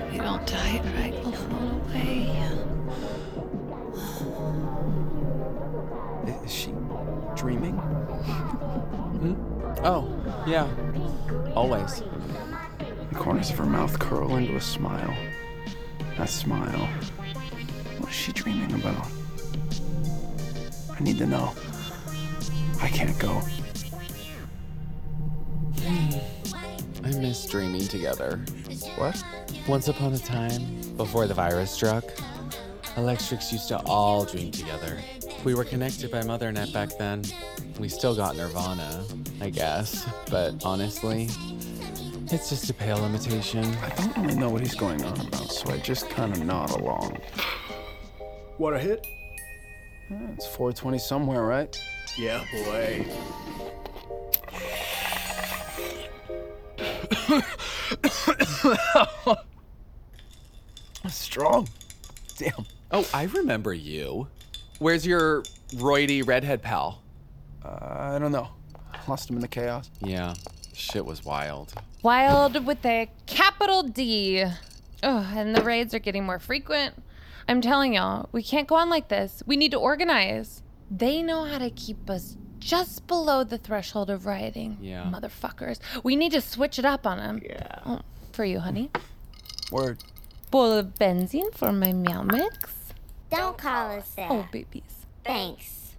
If 0.07 0.11
you 0.11 0.21
don't 0.21 0.47
tie 0.47 0.77
it 0.77 0.83
right, 0.97 1.13
we'll 1.23 1.33
float 1.33 1.83
away. 1.83 2.31
Is 6.43 6.51
she 6.51 6.73
dreaming? 7.35 7.75
Hmm? 9.21 9.35
Oh, 9.85 10.09
yeah. 10.47 10.67
Always. 11.53 12.01
The 13.11 13.15
corners 13.19 13.51
of 13.51 13.57
her 13.59 13.67
mouth 13.67 13.99
curl 13.99 14.35
into 14.35 14.55
a 14.55 14.61
smile. 14.61 15.15
That 16.19 16.27
smile. 16.27 16.89
What 17.97 18.09
is 18.09 18.15
she 18.15 18.33
dreaming 18.33 18.73
about? 18.73 19.07
I 20.91 21.01
need 21.01 21.17
to 21.17 21.25
know. 21.25 21.53
I 22.81 22.89
can't 22.89 23.17
go. 23.17 23.41
I 27.05 27.11
miss 27.19 27.45
dreaming 27.45 27.87
together. 27.87 28.43
What? 28.97 29.23
Once 29.65 29.87
upon 29.87 30.13
a 30.13 30.17
time, 30.17 30.81
before 30.97 31.25
the 31.25 31.33
virus 31.33 31.71
struck, 31.71 32.03
Electrics 32.97 33.53
used 33.53 33.69
to 33.69 33.79
all 33.85 34.25
dream 34.25 34.51
together. 34.51 34.97
We 35.45 35.55
were 35.55 35.63
connected 35.63 36.11
by 36.11 36.19
MotherNet 36.19 36.73
back 36.73 36.97
then. 36.97 37.23
We 37.79 37.87
still 37.87 38.13
got 38.13 38.35
Nirvana, 38.35 39.05
I 39.39 39.51
guess. 39.51 40.05
But 40.29 40.65
honestly, 40.65 41.29
it's 42.31 42.49
just 42.49 42.69
a 42.69 42.73
pale 42.73 43.03
imitation. 43.05 43.65
I 43.83 43.89
don't 43.89 44.17
really 44.17 44.35
know 44.35 44.49
what 44.49 44.61
he's 44.61 44.75
going 44.75 45.03
on 45.03 45.19
about, 45.19 45.51
so 45.51 45.71
I 45.71 45.77
just 45.77 46.09
kind 46.09 46.31
of 46.31 46.43
nod 46.43 46.71
along. 46.71 47.17
What 48.57 48.73
a 48.73 48.79
hit? 48.79 49.05
It's 50.09 50.47
420 50.47 50.99
somewhere, 50.99 51.43
right? 51.43 51.79
Yeah, 52.17 52.43
boy. 52.51 53.05
Strong. 61.07 61.67
Damn. 62.37 62.65
Oh, 62.91 63.07
I 63.13 63.23
remember 63.23 63.73
you. 63.73 64.27
Where's 64.79 65.05
your 65.05 65.43
roidy 65.75 66.25
redhead 66.25 66.61
pal? 66.61 67.01
Uh, 67.63 68.13
I 68.15 68.19
don't 68.19 68.31
know. 68.31 68.49
Lost 69.07 69.29
him 69.29 69.35
in 69.35 69.41
the 69.41 69.47
chaos. 69.47 69.89
Yeah, 70.01 70.33
shit 70.73 71.05
was 71.05 71.25
wild. 71.25 71.73
Wild 72.01 72.65
with 72.65 72.85
a 72.85 73.09
capital 73.25 73.83
D. 73.83 74.45
Oh, 75.03 75.31
and 75.35 75.53
the 75.53 75.63
raids 75.63 75.93
are 75.93 75.99
getting 75.99 76.25
more 76.25 76.39
frequent. 76.39 76.95
I'm 77.47 77.61
telling 77.61 77.93
y'all, 77.93 78.29
we 78.31 78.41
can't 78.41 78.67
go 78.67 78.75
on 78.75 78.89
like 78.89 79.09
this. 79.09 79.43
We 79.45 79.57
need 79.57 79.71
to 79.71 79.77
organize. 79.77 80.63
They 80.89 81.21
know 81.21 81.43
how 81.43 81.57
to 81.57 81.69
keep 81.69 82.09
us 82.09 82.37
just 82.59 83.05
below 83.07 83.43
the 83.43 83.57
threshold 83.57 84.09
of 84.09 84.25
rioting. 84.25 84.77
Yeah. 84.81 85.11
Motherfuckers. 85.13 85.79
We 86.03 86.15
need 86.15 86.31
to 86.31 86.41
switch 86.41 86.79
it 86.79 86.85
up 86.85 87.05
on 87.05 87.17
them. 87.17 87.41
Yeah. 87.43 87.79
Oh, 87.85 88.01
for 88.31 88.45
you, 88.45 88.59
honey. 88.59 88.91
Word. 89.71 90.03
Bowl 90.51 90.71
of 90.71 90.95
benzene 90.95 91.53
for 91.53 91.71
my 91.71 91.91
meow 91.91 92.23
mix. 92.23 92.93
Don't 93.29 93.57
call 93.57 93.91
us 93.97 94.09
that. 94.11 94.31
Oh, 94.31 94.47
babies. 94.51 95.05
Thanks. 95.25 95.95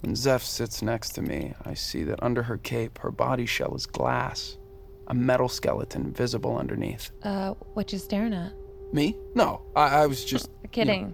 When 0.00 0.16
Zeph 0.16 0.42
sits 0.42 0.80
next 0.80 1.10
to 1.10 1.22
me, 1.22 1.54
I 1.64 1.74
see 1.74 2.02
that 2.04 2.22
under 2.22 2.44
her 2.44 2.56
cape, 2.56 2.98
her 3.00 3.10
body 3.10 3.44
shell 3.46 3.74
is 3.74 3.84
glass. 3.84 4.56
A 5.10 5.14
metal 5.14 5.48
skeleton 5.48 6.12
visible 6.12 6.56
underneath. 6.56 7.10
Uh, 7.24 7.54
what 7.74 7.92
you 7.92 7.98
staring 7.98 8.32
at? 8.32 8.52
Me? 8.92 9.16
No, 9.34 9.60
I, 9.74 10.02
I 10.02 10.06
was 10.06 10.24
just. 10.24 10.48
Kidding. 10.70 11.12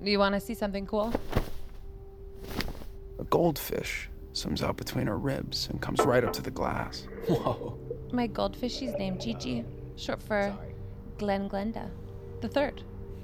You 0.00 0.20
want 0.20 0.36
to 0.36 0.40
see 0.40 0.54
something 0.54 0.86
cool? 0.86 1.12
A 3.18 3.24
goldfish 3.24 4.08
swims 4.34 4.62
out 4.62 4.76
between 4.76 5.08
her 5.08 5.18
ribs 5.18 5.68
and 5.68 5.82
comes 5.82 6.00
right 6.04 6.22
up 6.22 6.32
to 6.34 6.42
the 6.42 6.50
glass. 6.52 7.08
Whoa. 7.26 7.76
My 8.12 8.28
goldfish, 8.28 8.76
she's 8.76 8.92
named 8.92 9.20
Gigi, 9.20 9.64
short 9.96 10.22
for 10.22 10.56
Glenn 11.18 11.48
Glenda, 11.48 11.90
the 12.40 12.48
third. 12.48 12.82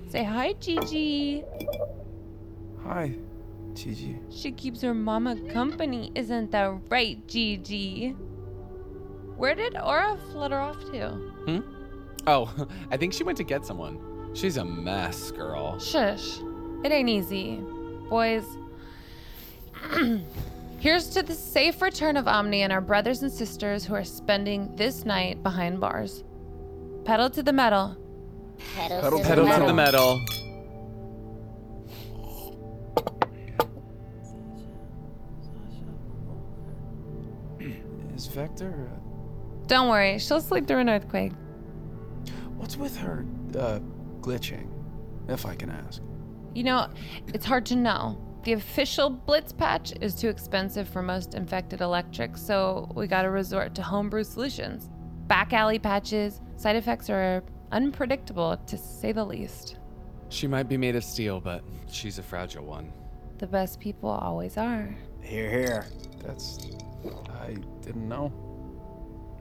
Say 0.08 0.24
hi, 0.24 0.54
Gigi. 0.54 1.44
Hi, 2.82 3.14
Gigi. 3.74 4.18
She 4.30 4.50
keeps 4.50 4.80
her 4.80 4.92
mama 4.92 5.36
company, 5.52 6.10
isn't 6.16 6.50
that 6.50 6.80
right, 6.88 7.24
Gigi? 7.28 8.16
Where 9.40 9.54
did 9.54 9.74
Aura 9.74 10.18
flutter 10.32 10.58
off 10.58 10.78
to? 10.90 11.08
Hmm? 11.46 11.60
Oh, 12.26 12.52
I 12.90 12.98
think 12.98 13.14
she 13.14 13.24
went 13.24 13.38
to 13.38 13.42
get 13.42 13.64
someone. 13.64 13.98
She's 14.34 14.58
a 14.58 14.64
mess, 14.66 15.30
girl. 15.30 15.78
Shush. 15.80 16.40
It 16.84 16.92
ain't 16.92 17.08
easy. 17.08 17.56
Boys, 18.10 18.44
here's 20.78 21.08
to 21.08 21.22
the 21.22 21.32
safe 21.32 21.80
return 21.80 22.18
of 22.18 22.28
Omni 22.28 22.60
and 22.60 22.70
our 22.70 22.82
brothers 22.82 23.22
and 23.22 23.32
sisters 23.32 23.82
who 23.82 23.94
are 23.94 24.04
spending 24.04 24.76
this 24.76 25.06
night 25.06 25.42
behind 25.42 25.80
bars. 25.80 26.22
Pedal 27.06 27.30
to 27.30 27.42
the 27.42 27.54
metal. 27.54 27.96
Pedal, 28.74 29.00
Pedal 29.00 29.18
to, 29.20 29.24
Pedal 29.24 29.44
the 29.46 29.52
to 29.52 29.66
the 29.68 29.72
metal. 29.72 30.20
metal. 30.20 30.24
Is 38.14 38.26
Vector. 38.26 38.90
Don't 39.70 39.88
worry, 39.88 40.18
she'll 40.18 40.40
sleep 40.40 40.66
through 40.66 40.80
an 40.80 40.88
earthquake. 40.88 41.30
what's 42.56 42.76
with 42.76 42.96
her 42.96 43.24
uh, 43.56 43.78
glitching, 44.20 44.68
if 45.28 45.46
I 45.46 45.54
can 45.54 45.70
ask? 45.70 46.02
You 46.56 46.64
know, 46.64 46.88
it's 47.28 47.46
hard 47.46 47.66
to 47.66 47.76
know. 47.76 48.20
The 48.42 48.54
official 48.54 49.10
Blitz 49.10 49.52
patch 49.52 49.92
is 50.00 50.16
too 50.16 50.28
expensive 50.28 50.88
for 50.88 51.02
most 51.02 51.36
infected 51.36 51.82
electrics, 51.82 52.42
so 52.42 52.90
we 52.96 53.06
gotta 53.06 53.30
resort 53.30 53.76
to 53.76 53.82
homebrew 53.82 54.24
solutions. 54.24 54.90
Back 55.28 55.52
alley 55.52 55.78
patches, 55.78 56.40
side 56.56 56.74
effects 56.74 57.08
are 57.08 57.44
unpredictable 57.70 58.56
to 58.66 58.76
say 58.76 59.12
the 59.12 59.24
least. 59.24 59.78
She 60.30 60.48
might 60.48 60.68
be 60.68 60.78
made 60.78 60.96
of 60.96 61.04
steel, 61.04 61.40
but 61.40 61.62
she's 61.88 62.18
a 62.18 62.24
fragile 62.24 62.64
one. 62.64 62.92
The 63.38 63.46
best 63.46 63.78
people 63.78 64.10
always 64.10 64.56
are. 64.56 64.92
Here, 65.22 65.48
here. 65.48 65.86
That's. 66.24 66.58
I 67.40 67.54
didn't 67.82 68.08
know. 68.08 68.49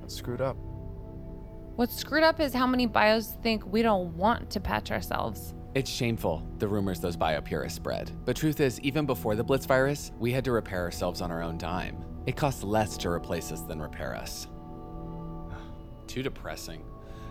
That's 0.10 0.18
screwed 0.18 0.42
up. 0.42 0.58
What's 1.76 1.96
screwed 1.96 2.24
up 2.24 2.40
is 2.40 2.52
how 2.52 2.66
many 2.66 2.88
bios 2.88 3.38
think 3.44 3.64
we 3.72 3.84
don't 3.84 4.18
want 4.18 4.50
to 4.50 4.60
patch 4.60 4.90
ourselves. 4.90 5.54
It's 5.76 5.88
shameful, 5.88 6.44
the 6.58 6.68
rumors 6.68 7.00
those 7.00 7.16
biopurists 7.16 7.74
spread. 7.74 8.10
But 8.26 8.36
truth 8.36 8.60
is, 8.60 8.82
even 8.82 9.06
before 9.06 9.36
the 9.36 9.44
Blitz 9.44 9.68
virus, 9.68 10.12
we 10.18 10.32
had 10.32 10.44
to 10.46 10.52
repair 10.52 10.82
ourselves 10.82 11.22
on 11.22 11.30
our 11.30 11.44
own 11.44 11.60
dime. 11.60 12.04
It 12.26 12.36
costs 12.36 12.64
less 12.64 12.98
to 12.98 13.10
replace 13.10 13.52
us 13.52 13.62
than 13.62 13.80
repair 13.80 14.16
us. 14.16 14.48
Too 16.08 16.24
depressing. 16.24 16.84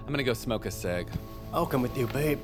I'm 0.06 0.12
gonna 0.12 0.22
go 0.22 0.32
smoke 0.32 0.64
a 0.64 0.70
cig. 0.70 1.08
I'll 1.52 1.66
come 1.66 1.82
with 1.82 1.98
you, 1.98 2.06
babe. 2.06 2.38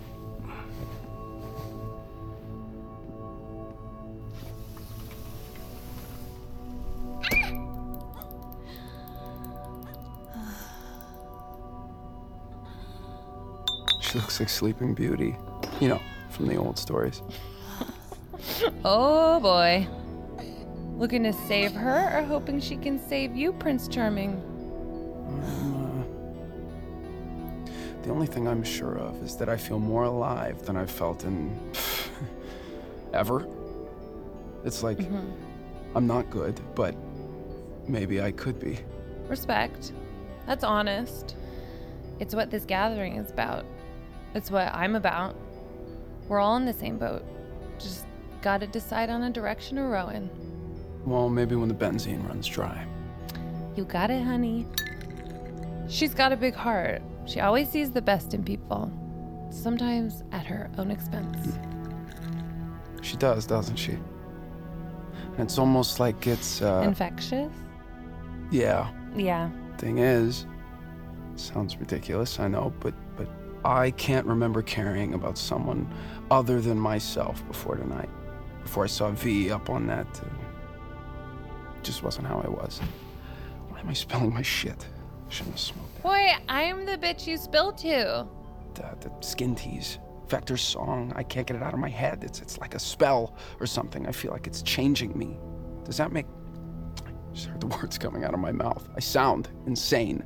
Looks 14.34 14.40
like 14.40 14.48
Sleeping 14.48 14.94
Beauty. 14.94 15.36
You 15.78 15.88
know, 15.90 16.00
from 16.30 16.48
the 16.48 16.56
old 16.56 16.78
stories. 16.78 17.22
Oh 18.84 19.40
boy. 19.40 19.88
Looking 20.98 21.22
to 21.22 21.32
save 21.32 21.72
her 21.72 22.18
or 22.18 22.22
hoping 22.22 22.60
she 22.60 22.76
can 22.76 22.98
save 22.98 23.34
you, 23.34 23.54
Prince 23.54 23.88
Charming? 23.88 24.34
Uh, 25.26 26.04
the 28.02 28.10
only 28.10 28.26
thing 28.26 28.46
I'm 28.46 28.62
sure 28.62 28.98
of 28.98 29.22
is 29.22 29.34
that 29.38 29.48
I 29.48 29.56
feel 29.56 29.78
more 29.78 30.04
alive 30.04 30.62
than 30.66 30.76
I've 30.76 30.90
felt 30.90 31.24
in. 31.24 31.58
ever. 33.14 33.48
It's 34.64 34.82
like, 34.82 34.98
mm-hmm. 34.98 35.30
I'm 35.96 36.06
not 36.06 36.28
good, 36.28 36.60
but 36.74 36.94
maybe 37.88 38.20
I 38.20 38.30
could 38.32 38.60
be. 38.60 38.78
Respect. 39.26 39.92
That's 40.46 40.64
honest. 40.64 41.36
It's 42.18 42.34
what 42.34 42.50
this 42.50 42.66
gathering 42.66 43.16
is 43.16 43.30
about. 43.30 43.64
It's 44.34 44.50
what 44.50 44.74
I'm 44.74 44.96
about. 44.96 45.36
We're 46.28 46.40
all 46.40 46.56
in 46.56 46.64
the 46.64 46.72
same 46.72 46.98
boat. 46.98 47.22
Just 47.78 48.06
gotta 48.42 48.66
decide 48.66 49.10
on 49.10 49.22
a 49.22 49.30
direction 49.30 49.76
we're 49.78 49.90
rowing. 49.90 50.28
Well, 51.04 51.28
maybe 51.28 51.54
when 51.54 51.68
the 51.68 51.74
benzene 51.74 52.26
runs 52.26 52.46
dry. 52.46 52.86
You 53.76 53.84
got 53.84 54.10
it, 54.10 54.22
honey. 54.22 54.66
She's 55.88 56.14
got 56.14 56.32
a 56.32 56.36
big 56.36 56.54
heart. 56.54 57.02
She 57.26 57.40
always 57.40 57.68
sees 57.68 57.90
the 57.90 58.02
best 58.02 58.34
in 58.34 58.42
people, 58.44 58.90
sometimes 59.50 60.22
at 60.32 60.46
her 60.46 60.70
own 60.78 60.90
expense. 60.90 61.56
She 63.02 63.16
does, 63.16 63.46
doesn't 63.46 63.76
she? 63.76 63.92
And 63.92 65.40
it's 65.40 65.58
almost 65.58 66.00
like 66.00 66.26
it's, 66.26 66.62
uh. 66.62 66.82
Infectious? 66.84 67.52
yeah. 68.50 68.90
Yeah. 69.16 69.50
Thing 69.78 69.98
is, 69.98 70.46
sounds 71.36 71.76
ridiculous, 71.76 72.40
I 72.40 72.48
know, 72.48 72.72
but 72.80 72.94
I 73.64 73.92
can't 73.92 74.26
remember 74.26 74.60
caring 74.62 75.14
about 75.14 75.38
someone 75.38 75.88
other 76.30 76.60
than 76.60 76.78
myself 76.78 77.46
before 77.48 77.76
tonight. 77.76 78.10
Before 78.62 78.84
I 78.84 78.88
saw 78.88 79.10
V 79.10 79.50
up 79.50 79.70
on 79.70 79.86
that, 79.86 80.06
uh, 80.22 80.28
just 81.82 82.02
wasn't 82.02 82.26
how 82.26 82.40
I 82.44 82.48
was. 82.48 82.80
Why 83.68 83.80
am 83.80 83.88
I 83.88 83.94
spilling 83.94 84.34
my 84.34 84.42
shit? 84.42 84.86
Shouldn't 85.30 85.54
have 85.54 85.60
smoked 85.60 86.02
Boy, 86.02 86.32
I'm 86.48 86.84
the 86.84 86.98
bitch 86.98 87.26
you 87.26 87.38
spilled 87.38 87.78
to. 87.78 88.26
The, 88.74 88.96
the 89.00 89.10
skin 89.20 89.54
tease, 89.54 89.98
Vector's 90.28 90.62
song. 90.62 91.12
I 91.16 91.22
can't 91.22 91.46
get 91.46 91.56
it 91.56 91.62
out 91.62 91.72
of 91.72 91.80
my 91.80 91.88
head. 91.88 92.22
It's 92.24 92.40
it's 92.40 92.58
like 92.58 92.74
a 92.74 92.78
spell 92.78 93.34
or 93.60 93.66
something. 93.66 94.06
I 94.06 94.12
feel 94.12 94.32
like 94.32 94.46
it's 94.46 94.60
changing 94.62 95.16
me. 95.16 95.38
Does 95.84 95.96
that 95.96 96.12
make. 96.12 96.26
I 97.06 97.10
just 97.32 97.46
heard 97.46 97.60
the 97.60 97.66
words 97.78 97.96
coming 97.96 98.24
out 98.24 98.34
of 98.34 98.40
my 98.40 98.52
mouth. 98.52 98.86
I 98.94 99.00
sound 99.00 99.48
insane. 99.66 100.24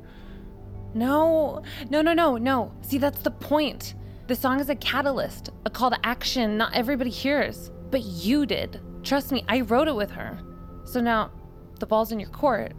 No, 0.93 1.63
no, 1.89 2.01
no, 2.01 2.13
no, 2.13 2.37
no. 2.37 2.73
See, 2.81 2.97
that's 2.97 3.19
the 3.19 3.31
point. 3.31 3.95
The 4.27 4.35
song 4.35 4.59
is 4.59 4.69
a 4.69 4.75
catalyst, 4.75 5.49
a 5.65 5.69
call 5.69 5.89
to 5.89 6.05
action 6.05 6.57
not 6.57 6.75
everybody 6.75 7.09
hears. 7.09 7.71
But 7.91 8.03
you 8.03 8.45
did. 8.45 8.79
Trust 9.03 9.31
me, 9.31 9.43
I 9.47 9.61
wrote 9.61 9.87
it 9.87 9.95
with 9.95 10.11
her. 10.11 10.39
So 10.83 11.01
now, 11.01 11.31
the 11.79 11.85
ball's 11.85 12.11
in 12.11 12.19
your 12.19 12.29
court. 12.29 12.73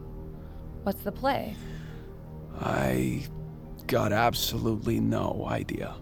What's 0.83 1.03
the 1.03 1.13
play? 1.13 1.57
I 2.61 3.25
got 3.87 4.13
absolutely 4.13 5.01
no 5.01 5.47
idea. 5.49 5.95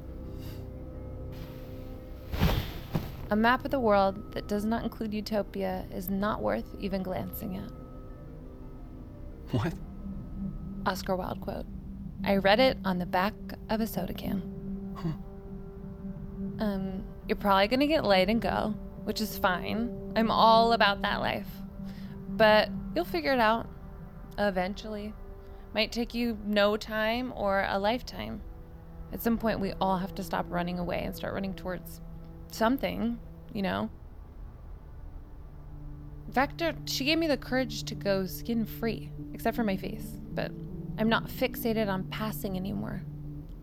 A 3.31 3.37
map 3.37 3.65
of 3.65 3.71
the 3.71 3.81
world 3.81 4.33
that 4.33 4.49
does 4.49 4.65
not 4.65 4.85
include 4.85 5.13
Utopia 5.13 5.85
is 5.93 6.09
not 6.09 6.41
worth 6.41 6.65
even 6.81 7.03
glancing 7.03 7.57
at. 7.57 7.71
What? 9.51 9.75
Oscar 10.87 11.17
Wilde 11.17 11.41
quote. 11.41 11.67
I 12.25 12.37
read 12.37 12.61
it 12.61 12.79
on 12.85 12.99
the 12.99 13.07
back 13.07 13.35
of 13.71 13.81
a 13.81 13.87
soda 13.87 14.15
can. 14.15 14.43
Um, 16.59 17.05
you're 17.29 17.37
probably 17.37 17.69
gonna 17.69 17.87
get 17.87 18.05
laid 18.05 18.29
and 18.29 18.41
go, 18.41 18.75
which 19.05 19.21
is 19.21 19.39
fine. 19.39 20.13
I'm 20.17 20.31
all 20.31 20.73
about 20.73 21.03
that 21.03 21.21
life. 21.21 21.49
But 22.29 22.69
you'll 22.95 23.05
figure 23.05 23.33
it 23.33 23.41
out. 23.41 23.69
Eventually. 24.37 25.15
Might 25.75 25.93
take 25.93 26.15
you 26.15 26.39
no 26.45 26.77
time 26.77 27.33
or 27.37 27.67
a 27.69 27.79
lifetime. 27.79 28.41
At 29.13 29.23
some 29.23 29.39
point, 29.39 29.61
we 29.61 29.73
all 29.81 29.99
have 29.99 30.15
to 30.17 30.23
stop 30.23 30.47
running 30.49 30.79
away 30.79 31.03
and 31.05 31.15
start 31.15 31.35
running 31.35 31.55
towards 31.55 32.01
something, 32.51 33.19
you 33.53 33.63
know? 33.63 33.91
In 36.27 36.33
fact, 36.33 36.61
uh, 36.61 36.73
she 36.85 37.05
gave 37.05 37.19
me 37.19 37.27
the 37.27 37.37
courage 37.37 37.85
to 37.85 37.95
go 37.95 38.27
skin 38.27 38.67
free, 38.67 39.11
except 39.33 39.57
for 39.57 39.65
my 39.65 39.77
face. 39.77 40.21
But 40.33 40.53
I'm 40.99 41.09
not 41.09 41.29
fixated 41.29 41.89
on 41.89 42.05
passing 42.05 42.57
anymore. 42.57 43.03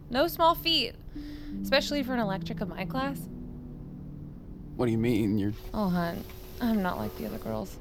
No 0.09 0.27
small 0.27 0.55
feat, 0.55 0.93
especially 1.61 2.01
for 2.01 2.13
an 2.13 2.19
electric 2.19 2.61
of 2.61 2.69
my 2.69 2.85
class. 2.85 3.19
What 4.77 4.85
do 4.85 4.91
you 4.93 4.97
mean? 4.97 5.37
You're. 5.37 5.53
Oh, 5.73 5.89
hun, 5.89 6.23
I'm 6.61 6.81
not 6.81 6.97
like 6.97 7.15
the 7.17 7.25
other 7.25 7.37
girls. 7.37 7.77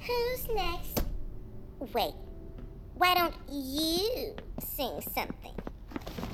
Who's 0.00 0.48
next? 0.48 1.04
Wait, 1.92 2.14
why 2.94 3.14
don't 3.14 3.34
you 3.50 4.34
sing 4.64 5.00
something? 5.14 5.52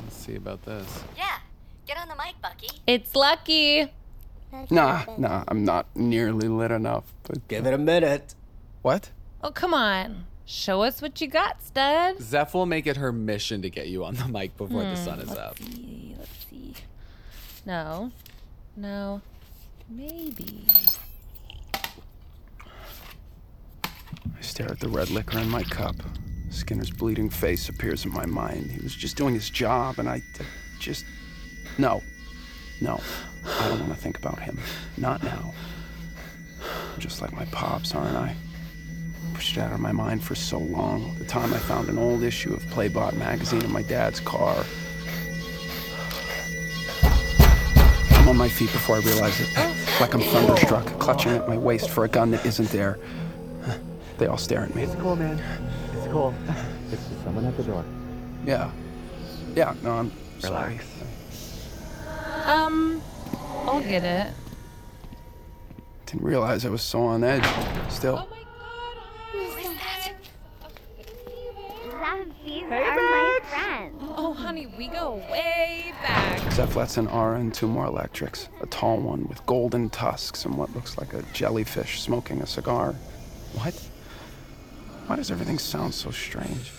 Let's 0.05 0.17
see 0.17 0.37
about 0.37 0.65
this. 0.65 1.03
Yeah, 1.17 1.39
get 1.87 1.99
on 1.99 2.09
the 2.09 2.15
mic, 2.15 2.41
Bucky. 2.41 2.69
It's 2.87 3.17
lucky. 3.17 3.91
Nah, 4.71 5.05
nah, 5.19 5.45
I'm 5.49 5.65
not 5.65 5.87
nearly 5.95 6.49
lit 6.49 6.71
enough. 6.71 7.13
But 7.25 7.47
Give 7.49 7.67
it 7.67 7.75
a 7.75 7.79
minute. 7.79 8.35
What? 8.83 9.11
Oh, 9.43 9.51
come 9.51 9.75
on. 9.75 10.25
Show 10.51 10.81
us 10.81 11.03
what 11.03 11.21
you 11.21 11.27
got, 11.27 11.63
stud. 11.63 12.23
Zeph 12.23 12.55
will 12.55 12.65
make 12.65 12.87
it 12.87 12.97
her 12.97 13.13
mission 13.13 13.61
to 13.61 13.69
get 13.69 13.89
you 13.89 14.03
on 14.07 14.15
the 14.15 14.27
mic 14.29 14.57
before 14.57 14.81
the 14.83 14.97
Hmm, 14.97 15.05
sun 15.05 15.21
is 15.21 15.29
let's 15.29 15.39
up. 15.39 15.59
See, 15.59 16.15
let's 16.19 16.47
see. 16.49 16.75
No. 17.67 18.11
No. 18.75 19.21
Maybe. 19.91 20.65
I 23.85 24.41
stare 24.41 24.71
at 24.71 24.81
the 24.81 24.89
red 24.89 25.11
liquor 25.11 25.39
in 25.39 25.51
my 25.51 25.65
cup. 25.65 25.97
Skinner's 26.49 26.91
bleeding 26.91 27.29
face 27.29 27.69
appears 27.69 28.07
in 28.07 28.13
my 28.15 28.25
mind. 28.25 28.71
He 28.71 28.81
was 28.83 28.95
just 28.95 29.19
doing 29.19 29.35
his 29.35 29.51
job, 29.51 29.99
and 29.99 30.09
I, 30.09 30.15
I 30.15 30.45
just. 30.81 31.05
No. 31.77 32.03
No. 32.81 32.99
I 33.45 33.69
don't 33.69 33.81
want 33.81 33.93
to 33.93 33.99
think 33.99 34.17
about 34.17 34.39
him. 34.41 34.59
Not 34.97 35.23
now. 35.23 35.53
I'm 36.95 37.01
just 37.01 37.21
like 37.21 37.35
my 37.35 37.45
pops, 37.47 37.95
aren't 37.95 38.17
I? 38.17 38.35
Pushed 39.39 39.57
it 39.57 39.61
out 39.61 39.73
of 39.73 39.79
my 39.79 39.93
mind 39.93 40.25
for 40.25 40.35
so 40.35 40.59
long. 40.59 41.15
The 41.21 41.25
time 41.25 41.55
I 41.55 41.59
found 41.59 41.89
an 41.89 41.97
old 41.97 42.25
issue 42.25 42.53
of 42.53 42.61
Playbot 42.65 43.13
magazine 43.17 43.63
in 43.63 43.71
my 43.71 43.83
dad's 43.83 44.19
car. 44.19 44.65
I'm 48.11 48.29
on 48.31 48.37
my 48.37 48.49
feet 48.49 48.73
before 48.73 48.97
I 48.97 48.99
realize 48.99 49.41
it. 49.41 49.49
Like 50.01 50.13
I'm 50.13 50.23
thunderstruck, 50.23 50.87
clutching 50.99 51.31
at 51.37 51.49
my 51.49 51.57
waist 51.57 51.89
for 51.89 52.05
a 52.05 52.09
gun 52.09 52.33
that 52.33 52.45
isn't 52.45 52.69
there. 52.71 52.99
They 54.19 54.27
all 54.27 54.39
stare 54.39 54.63
at 54.63 54.75
me. 54.75 54.83
It's 54.83 54.97
cool, 54.97 55.15
man. 55.15 55.41
It's 55.93 56.09
cool. 56.09 56.35
It's 56.91 57.09
just 57.09 57.23
someone 57.23 57.45
at 57.45 57.57
the 57.57 57.63
door. 57.63 57.85
Yeah. 58.45 58.73
Yeah, 59.55 59.73
no, 59.85 59.93
I'm 59.93 60.13
sorry. 60.41 60.81
Um, 62.45 63.01
I'll 63.67 63.81
get 63.83 64.03
it. 64.03 64.33
Didn't 66.07 66.25
realize 66.25 66.67
I 66.67 66.71
was 66.71 66.83
so 66.83 67.03
on 67.05 67.23
edge. 67.23 67.47
Still. 67.89 68.29
These 72.49 72.63
are 72.63 72.95
my 72.95 73.41
friends. 73.43 74.03
Oh, 74.17 74.33
honey, 74.33 74.69
we 74.79 74.87
go 74.87 75.17
way 75.31 75.93
back. 76.01 76.51
Zeph 76.53 76.77
lets 76.77 76.97
an 76.97 77.07
Aura 77.09 77.39
and 77.39 77.53
two 77.53 77.67
more 77.69 77.85
electrics. 77.85 78.49
A 78.63 78.67
tall 78.67 78.97
one 78.97 79.29
with 79.29 79.45
golden 79.45 79.91
tusks 79.91 80.47
and 80.47 80.57
what 80.57 80.75
looks 80.75 80.97
like 80.97 81.13
a 81.13 81.21
jellyfish 81.35 82.01
smoking 82.01 82.41
a 82.41 82.47
cigar. 82.47 82.95
What? 83.53 83.75
Why 85.09 85.17
does 85.17 85.31
everything 85.31 85.59
sound 85.59 85.93
so 85.93 86.11
strange? 86.11 86.73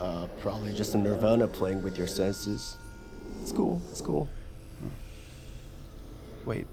Uh, 0.00 0.26
probably 0.40 0.72
just 0.74 0.96
a 0.96 0.98
Nirvana 0.98 1.46
playing 1.46 1.84
with 1.84 1.96
your 1.96 2.08
senses. 2.08 2.76
It's 3.42 3.52
cool. 3.52 3.80
It's 3.92 4.00
cool. 4.00 4.28
Wait. 6.44 6.66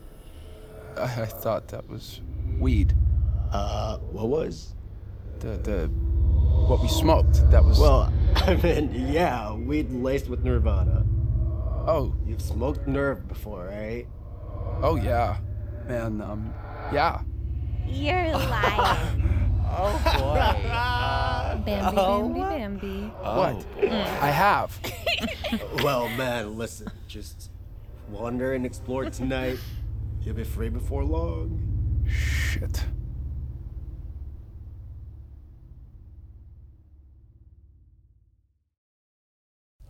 I, 0.98 1.04
I 1.04 1.26
thought 1.28 1.68
that 1.68 1.88
was 1.88 2.20
weed. 2.58 2.96
Uh, 3.52 4.00
what 4.00 4.28
was? 4.28 4.74
The 5.38 5.50
the 5.50 5.92
what 6.68 6.82
we 6.82 6.88
smoked. 6.88 7.50
That 7.52 7.64
was 7.64 7.80
Well, 7.80 8.12
I 8.36 8.56
mean, 8.56 8.94
yeah, 9.12 9.54
weed 9.54 9.92
laced 9.92 10.28
with 10.30 10.44
Nirvana. 10.44 11.06
Oh. 11.88 12.14
You've 12.26 12.42
smoked 12.42 12.88
Nerve 12.88 13.28
before, 13.28 13.66
right? 13.68 14.06
Oh 14.82 14.96
yeah. 14.96 15.38
Man, 15.88 16.20
um 16.22 16.54
yeah. 16.92 17.22
You're 17.86 18.32
lying. 18.34 19.64
oh 19.72 20.02
boy. 20.04 21.64
Bambi, 21.66 21.98
Oh. 21.98 22.28
Bambi, 22.30 22.40
Bambi. 22.40 23.02
What? 23.22 23.66
I 24.22 24.30
have. 24.32 24.78
well, 25.84 26.08
man, 26.10 26.58
listen, 26.58 26.88
just 27.08 27.52
wander 28.10 28.54
and 28.54 28.66
explore 28.66 29.10
tonight. 29.10 29.58
You'll 30.22 30.36
be 30.36 30.44
free 30.44 30.70
before 30.70 31.04
long. 31.06 32.06
Shit. 32.10 32.84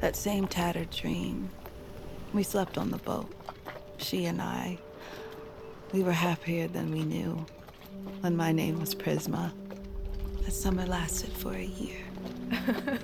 That 0.00 0.14
same 0.14 0.46
tattered 0.46 0.90
dream. 0.90 1.48
We 2.34 2.42
slept 2.42 2.76
on 2.76 2.90
the 2.90 2.98
boat. 2.98 3.32
She 3.96 4.26
and 4.26 4.42
I. 4.42 4.78
We 5.92 6.02
were 6.02 6.12
happier 6.12 6.68
than 6.68 6.90
we 6.90 7.02
knew. 7.02 7.46
When 8.20 8.36
my 8.36 8.52
name 8.52 8.78
was 8.78 8.94
Prisma. 8.94 9.52
That 10.42 10.52
summer 10.52 10.84
lasted 10.84 11.32
for 11.32 11.54
a 11.54 11.64
year. 11.64 11.98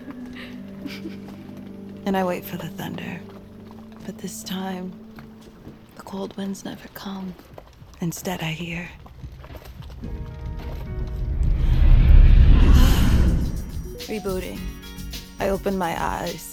and 2.07 2.17
I 2.17 2.25
wait 2.25 2.45
for 2.45 2.57
the 2.57 2.69
thunder. 2.69 3.21
But 4.05 4.19
this 4.19 4.45
time, 4.45 4.93
the 5.97 6.03
cold 6.03 6.37
winds 6.37 6.65
never 6.65 6.89
come. 6.89 7.35
Instead, 8.01 8.43
I 8.43 8.51
hear. 8.53 8.89
Ah. 12.61 13.45
Rebooting. 14.09 14.59
I 15.41 15.49
open 15.49 15.79
my 15.79 16.01
eyes. 16.01 16.52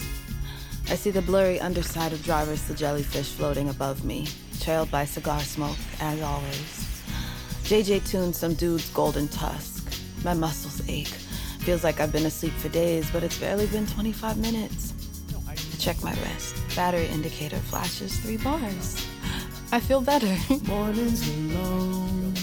I 0.90 0.96
see 0.96 1.12
the 1.12 1.22
blurry 1.22 1.60
underside 1.60 2.14
of 2.14 2.24
Drivers 2.24 2.64
the 2.64 2.74
jellyfish 2.74 3.30
floating 3.30 3.70
above 3.70 4.04
me, 4.04 4.28
trailed 4.60 4.90
by 4.90 5.06
cigar 5.06 5.40
smoke, 5.42 5.78
as 6.00 6.20
always. 6.24 7.04
JJ 7.66 8.10
tunes 8.10 8.38
some 8.38 8.56
dude's 8.56 8.90
golden 8.90 9.28
tusk. 9.28 9.94
My 10.24 10.34
muscles 10.34 10.82
ache. 10.90 11.14
Feels 11.60 11.84
like 11.84 12.00
I've 12.00 12.12
been 12.12 12.26
asleep 12.26 12.54
for 12.54 12.70
days, 12.70 13.08
but 13.12 13.22
it's 13.22 13.38
barely 13.38 13.68
been 13.68 13.86
25 13.86 14.38
minutes. 14.38 14.94
I 15.48 15.54
check 15.78 16.04
my 16.04 16.14
wrist. 16.24 16.56
Battery 16.76 17.06
indicator 17.06 17.58
flashes 17.58 18.18
three 18.22 18.38
bars. 18.38 19.06
I 19.72 19.80
feel 19.80 20.02
better. 20.02 20.36
Mornings 20.66 21.30
alone. 21.30 22.34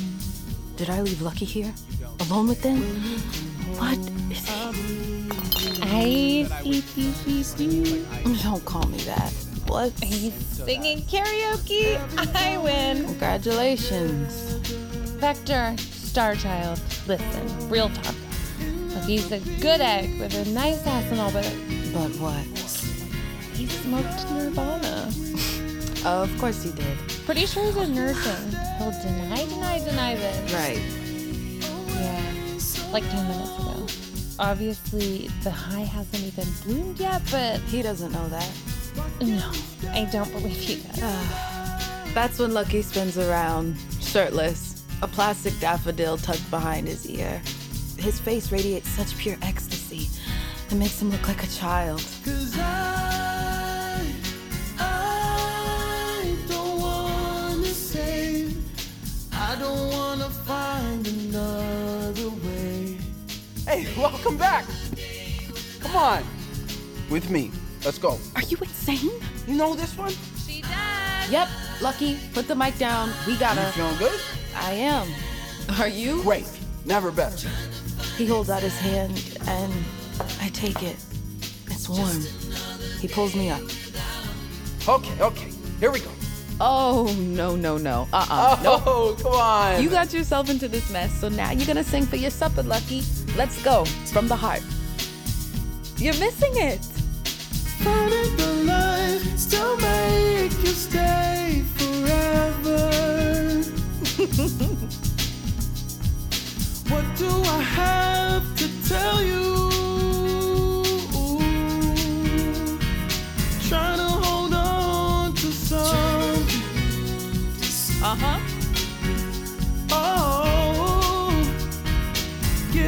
Did 0.77 0.89
I 0.89 1.03
leave 1.03 1.21
Lucky 1.21 1.47
here? 1.47 1.75
Alone 2.21 2.47
with 2.47 2.63
them? 2.63 2.81
What 3.77 3.99
is 4.31 4.47
he? 4.47 5.46
I 5.99 6.47
see, 6.63 7.43
see, 7.43 8.05
Don't 8.43 8.65
call 8.67 8.87
me 8.87 8.99
that. 8.99 9.33
What? 9.67 9.93
He's 10.03 10.35
singing 10.35 11.01
karaoke. 11.03 11.97
I 12.37 12.59
win. 12.59 13.05
Congratulations. 13.07 14.53
Vector, 15.19 15.75
Starchild, 15.79 16.79
listen, 17.09 17.69
real 17.71 17.89
talk. 17.89 18.15
Look, 18.95 19.05
he's 19.05 19.33
a 19.33 19.39
good 19.61 19.81
egg 19.81 20.21
with 20.21 20.35
a 20.35 20.51
nice 20.51 20.87
ass 20.87 21.11
and 21.11 21.19
all, 21.21 21.33
but 21.33 21.45
But 21.95 22.11
what? 22.21 22.45
he 23.55 23.67
smoked 23.67 24.31
Nirvana. 24.31 25.11
Oh, 26.09 26.23
of 26.23 26.39
course 26.39 26.63
he 26.63 26.71
did. 26.71 26.97
Pretty 27.25 27.47
sure 27.47 27.65
he's 27.65 27.75
a 27.75 27.89
nursing. 27.89 28.51
He'll 28.79 28.93
deny, 29.03 29.45
deny, 29.47 29.79
deny 29.81 30.15
this. 30.15 30.53
Right. 30.55 30.79
Yeah. 31.99 32.93
Like 32.93 33.03
10 33.11 33.27
minutes 33.27 33.59
ago. 33.59 33.66
Obviously, 34.39 35.29
the 35.43 35.51
high 35.51 35.81
hasn't 35.81 36.23
even 36.23 36.47
bloomed 36.65 37.01
yet, 37.01 37.23
but. 37.31 37.61
He 37.63 37.83
doesn't 37.83 38.13
know 38.13 38.29
that. 38.29 38.51
No, 39.21 39.53
I 39.91 40.09
don't 40.13 40.31
believe 40.33 40.57
he 40.57 40.77
does. 40.77 41.01
Ah, 41.03 42.03
that's 42.15 42.39
when 42.39 42.53
Lucky 42.53 42.83
spins 42.83 43.19
around, 43.19 43.77
shirtless, 44.01 44.85
a 45.03 45.09
plastic 45.09 45.59
daffodil 45.61 46.17
tucked 46.19 46.51
behind 46.51 46.87
his 46.87 47.09
ear. 47.09 47.41
His 47.99 48.19
face 48.21 48.53
radiates 48.53 48.89
such 48.89 49.17
pure 49.17 49.37
ecstasy. 49.43 50.09
It 50.71 50.75
makes 50.75 51.01
him 51.01 51.11
look 51.11 51.27
like 51.29 51.43
a 51.43 51.49
child. 51.49 52.05
Cause 52.25 52.59
I, 52.59 53.16
Hey, 63.67 63.85
welcome 63.99 64.37
back. 64.37 64.65
Come 65.81 65.97
on. 65.97 66.23
With 67.11 67.31
me. 67.31 67.51
Let's 67.85 67.99
go. 67.99 68.17
Are 68.37 68.43
you 68.43 68.57
insane? 68.59 69.11
You 69.49 69.57
know 69.57 69.75
this 69.75 69.99
one? 69.99 70.13
She 70.47 70.63
does. 70.63 71.31
Yep, 71.31 71.49
Lucky, 71.81 72.17
put 72.33 72.47
the 72.47 72.55
mic 72.55 72.79
down. 72.79 73.11
We 73.27 73.37
gotta. 73.37 73.63
You 73.63 73.73
feeling 73.73 73.99
good? 73.99 74.21
I 74.55 74.73
am. 74.73 75.09
Are 75.81 75.89
you? 75.89 76.23
Great. 76.23 76.49
Never 76.85 77.11
better. 77.11 77.49
He 78.17 78.25
holds 78.25 78.51
out 78.51 78.63
his 78.63 78.79
hand 78.79 79.37
and 79.49 79.73
I 80.41 80.49
take 80.51 80.85
it. 80.85 80.97
It's 81.67 81.89
warm. 81.89 82.23
He 83.01 83.09
pulls 83.09 83.35
me 83.35 83.51
up. 83.51 83.63
Okay, 84.89 85.21
okay. 85.21 85.51
Here 85.81 85.91
we 85.91 85.99
go. 85.99 86.11
Oh, 86.61 87.13
no, 87.19 87.57
no, 87.57 87.77
no. 87.79 88.07
Uh 88.13 88.27
uh 88.31 88.57
Oh, 88.65 89.17
come 89.21 89.33
on. 89.33 89.83
You 89.83 89.91
got 89.91 90.13
yourself 90.15 90.49
into 90.51 90.69
this 90.69 90.89
mess, 90.91 91.13
so 91.21 91.29
now 91.29 91.51
you're 91.51 91.67
gonna 91.67 91.83
sing 91.85 92.07
for 92.07 92.17
your 92.17 92.31
supper, 92.31 92.63
Lucky. 92.63 93.03
Let's 93.37 93.63
go. 93.63 93.85
From 94.15 94.29
the 94.29 94.37
heart. 94.37 94.63
You're 95.99 96.15
missing 96.15 96.57
it. 96.57 96.81
Finding 97.85 98.35
the 98.37 98.53
light 98.65 99.21
still 99.37 99.77
make 99.77 100.53
you 100.65 100.69
stay 100.69 101.63
forever. 101.77 102.89
what 106.89 107.05
do 107.17 107.29
I 107.29 107.61
have 107.61 108.57
to 108.57 108.69
tell 108.89 109.23
you? 109.23 109.69
Trying 113.69 113.99
to 113.99 114.09
hold 114.25 114.55
on 114.55 115.35
to 115.35 115.53
something. 115.53 116.63
Uh 118.03 118.17
huh. 118.17 118.46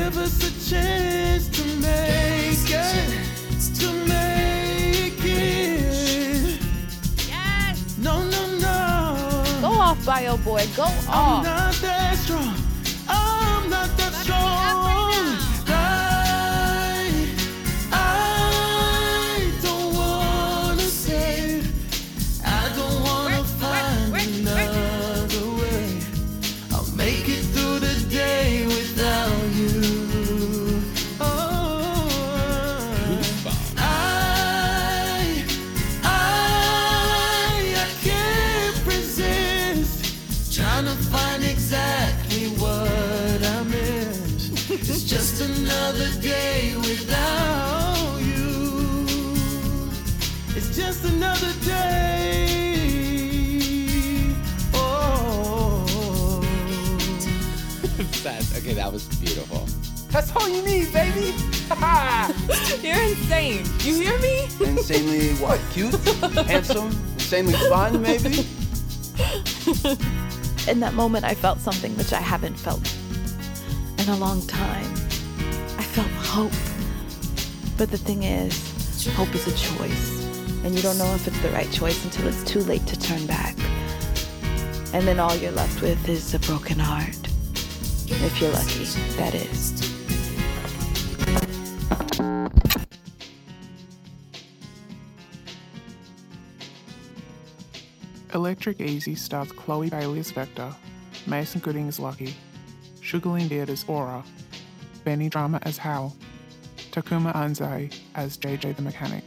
Give 0.09 0.19
us 0.23 0.39
a 0.43 0.71
chance 0.71 1.49
to 1.49 1.65
make 1.83 2.71
it. 2.71 3.21
To 3.79 3.93
make 4.09 5.23
it. 5.23 6.61
Yes. 7.29 7.99
No, 7.99 8.23
no, 8.25 8.47
no. 8.59 9.45
Go 9.61 9.69
off, 9.69 10.03
Bio 10.07 10.39
Boy. 10.39 10.67
Go 10.75 10.85
I'm 10.85 11.09
off. 11.11 11.45
not 11.45 11.75
that 11.83 12.17
strong. 12.17 12.55
I'm 13.07 13.69
not 13.69 13.95
that 13.99 14.13
strong. 14.15 15.58
Okay, 58.69 58.77
that 58.77 58.93
was 58.93 59.09
beautiful. 59.19 59.65
That's 60.11 60.35
all 60.37 60.47
you 60.49 60.63
need, 60.63 60.93
baby. 60.93 61.35
You're 62.87 63.01
insane. 63.01 63.65
You 63.81 64.01
hear 64.01 64.19
me? 64.19 64.45
Insanely 64.61 65.35
what? 65.37 65.59
Cute? 65.71 65.95
Handsome? 66.47 66.89
Insanely 67.15 67.55
fun, 67.55 68.03
maybe? 68.03 68.47
In 70.71 70.81
that 70.81 70.93
moment, 70.93 71.25
I 71.25 71.35
felt 71.35 71.61
something 71.61 71.97
which 71.97 72.13
I 72.13 72.21
haven't 72.21 72.59
felt 72.59 72.95
in 73.99 74.09
a 74.11 74.17
long 74.17 74.47
time. 74.47 74.93
I 75.79 75.83
felt 75.83 76.09
hope. 76.09 76.53
But 77.79 77.91
the 77.91 77.99
thing 77.99 78.25
is, 78.25 79.07
hope 79.15 79.35
is 79.35 79.47
a 79.47 79.57
choice. 79.57 80.25
And 80.65 80.75
you 80.75 80.83
don't 80.83 80.99
know 80.99 81.15
if 81.15 81.27
it's 81.27 81.41
the 81.41 81.51
right 81.51 81.71
choice 81.71 82.05
until 82.05 82.27
it's 82.29 82.45
too 82.45 82.61
late 82.61 82.87
to 82.87 82.99
turn 82.99 83.27
back. 83.27 83.57
And 84.93 85.07
then 85.07 85.21
all 85.21 85.35
you're 85.37 85.53
left 85.53 85.81
with 85.81 86.07
is 86.09 86.35
a 86.35 86.39
broken 86.41 86.79
heart. 86.79 87.28
If 88.11 88.41
you're 88.41 88.51
lucky, 88.51 88.85
that 89.17 89.35
is. 89.35 89.89
Electric 98.35 98.81
Easy 98.81 99.15
stars 99.15 99.53
Chloe 99.53 99.91
Bailey 99.91 100.21
as 100.21 100.31
Vector, 100.31 100.75
Mason 101.27 101.61
Gooding 101.61 101.89
as 101.89 101.99
Lucky, 101.99 102.35
Sugar 103.01 103.31
Lyn 103.31 103.49
Beard 103.49 103.69
as 103.69 103.85
Aura, 103.89 104.25
Benny 105.05 105.29
Drama 105.29 105.59
as 105.63 105.77
Hal, 105.77 106.17
Takuma 106.93 107.35
Anzai 107.35 107.95
as 108.15 108.39
JJ 108.39 108.77
the 108.77 108.83
Mechanic, 108.83 109.25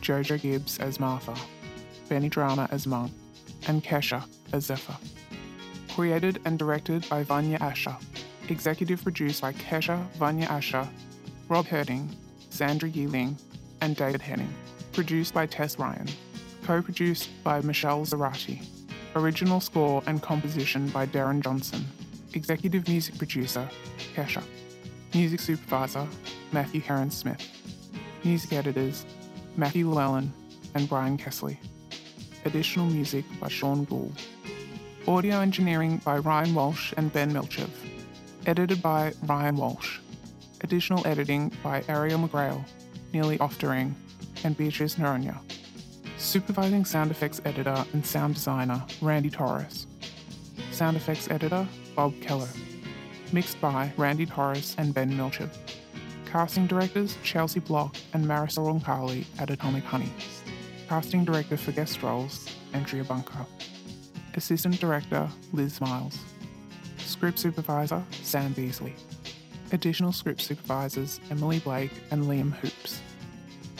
Jojo 0.00 0.40
Gibbs 0.40 0.78
as 0.78 1.00
Martha, 1.00 1.34
Benny 2.08 2.28
Drama 2.28 2.68
as 2.70 2.86
Monk, 2.86 3.12
and 3.66 3.82
Kesha 3.82 4.24
as 4.52 4.66
Zephyr. 4.66 4.96
Created 5.94 6.40
and 6.44 6.58
directed 6.58 7.08
by 7.08 7.22
Vanya 7.22 7.56
Asher. 7.60 7.96
Executive 8.48 9.00
produced 9.04 9.40
by 9.40 9.52
Kesha, 9.52 10.04
Vanya 10.14 10.46
Asher, 10.46 10.88
Rob 11.48 11.66
Herting, 11.66 12.08
Sandra 12.50 12.88
Yiling, 12.88 13.38
and 13.80 13.94
David 13.94 14.20
Henning. 14.20 14.52
Produced 14.92 15.32
by 15.32 15.46
Tess 15.46 15.78
Ryan. 15.78 16.08
Co-produced 16.64 17.30
by 17.44 17.60
Michelle 17.60 18.04
Zarati. 18.04 18.66
Original 19.14 19.60
score 19.60 20.02
and 20.08 20.20
composition 20.20 20.88
by 20.88 21.06
Darren 21.06 21.40
Johnson. 21.40 21.86
Executive 22.32 22.88
music 22.88 23.16
producer, 23.16 23.68
Kesha. 24.16 24.42
Music 25.14 25.38
supervisor, 25.38 26.08
Matthew 26.50 26.80
Heron 26.80 27.12
Smith. 27.12 27.48
Music 28.24 28.52
editors, 28.52 29.06
Matthew 29.56 29.88
Llewellyn 29.88 30.32
and 30.74 30.88
Brian 30.88 31.16
Kessley. 31.16 31.56
Additional 32.44 32.86
music 32.86 33.24
by 33.38 33.46
Sean 33.46 33.84
Gould. 33.84 34.20
Audio 35.06 35.40
engineering 35.40 36.00
by 36.02 36.16
Ryan 36.16 36.54
Walsh 36.54 36.94
and 36.96 37.12
Ben 37.12 37.30
Milchev. 37.30 37.68
Edited 38.46 38.80
by 38.80 39.12
Ryan 39.26 39.54
Walsh. 39.54 39.98
Additional 40.62 41.06
editing 41.06 41.52
by 41.62 41.84
Ariel 41.88 42.26
McGrail, 42.26 42.64
Nearly 43.12 43.36
Oftering, 43.36 43.92
and 44.44 44.56
Beatrice 44.56 44.94
Noronha. 44.94 45.38
Supervising 46.16 46.86
sound 46.86 47.10
effects 47.10 47.42
editor 47.44 47.84
and 47.92 48.04
sound 48.04 48.36
designer, 48.36 48.82
Randy 49.02 49.28
Torres. 49.28 49.86
Sound 50.70 50.96
effects 50.96 51.30
editor, 51.30 51.68
Bob 51.94 52.18
Keller. 52.22 52.48
Mixed 53.30 53.60
by 53.60 53.92
Randy 53.98 54.24
Torres 54.24 54.74
and 54.78 54.94
Ben 54.94 55.12
Milchard. 55.12 55.54
Casting 56.24 56.66
directors, 56.66 57.18
Chelsea 57.22 57.60
Block 57.60 57.94
and 58.14 58.24
Marisol 58.24 58.80
Roncalli 58.80 59.26
at 59.38 59.50
Atomic 59.50 59.84
Honey. 59.84 60.10
Casting 60.88 61.26
director 61.26 61.58
for 61.58 61.72
guest 61.72 62.02
roles, 62.02 62.48
Andrea 62.72 63.04
Bunker. 63.04 63.44
Assistant 64.36 64.80
director, 64.80 65.28
Liz 65.52 65.80
Miles. 65.80 66.18
Script 66.98 67.38
supervisor, 67.38 68.02
Sam 68.10 68.52
Beasley. 68.52 68.94
Additional 69.72 70.12
script 70.12 70.40
supervisors, 70.40 71.20
Emily 71.30 71.60
Blake 71.60 71.92
and 72.10 72.24
Liam 72.24 72.52
Hoops. 72.52 73.00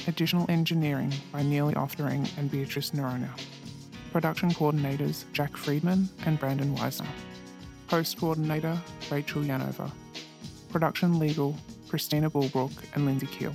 Additional 0.06 0.46
engineering 0.48 1.12
by 1.32 1.42
Nearly 1.42 1.74
Oftering 1.74 2.28
and 2.38 2.50
Beatrice 2.50 2.92
Noronha. 2.92 3.30
Production 4.12 4.50
coordinators, 4.50 5.24
Jack 5.32 5.56
Friedman 5.56 6.08
and 6.24 6.38
Brandon 6.38 6.74
Weisner. 6.76 7.08
Post 7.88 8.18
coordinator, 8.18 8.80
Rachel 9.10 9.42
Yanova. 9.42 9.90
Production 10.70 11.18
legal, 11.18 11.56
Christina 11.88 12.30
Bulbrook 12.30 12.72
and 12.94 13.06
Lindsay 13.06 13.26
Keel. 13.26 13.52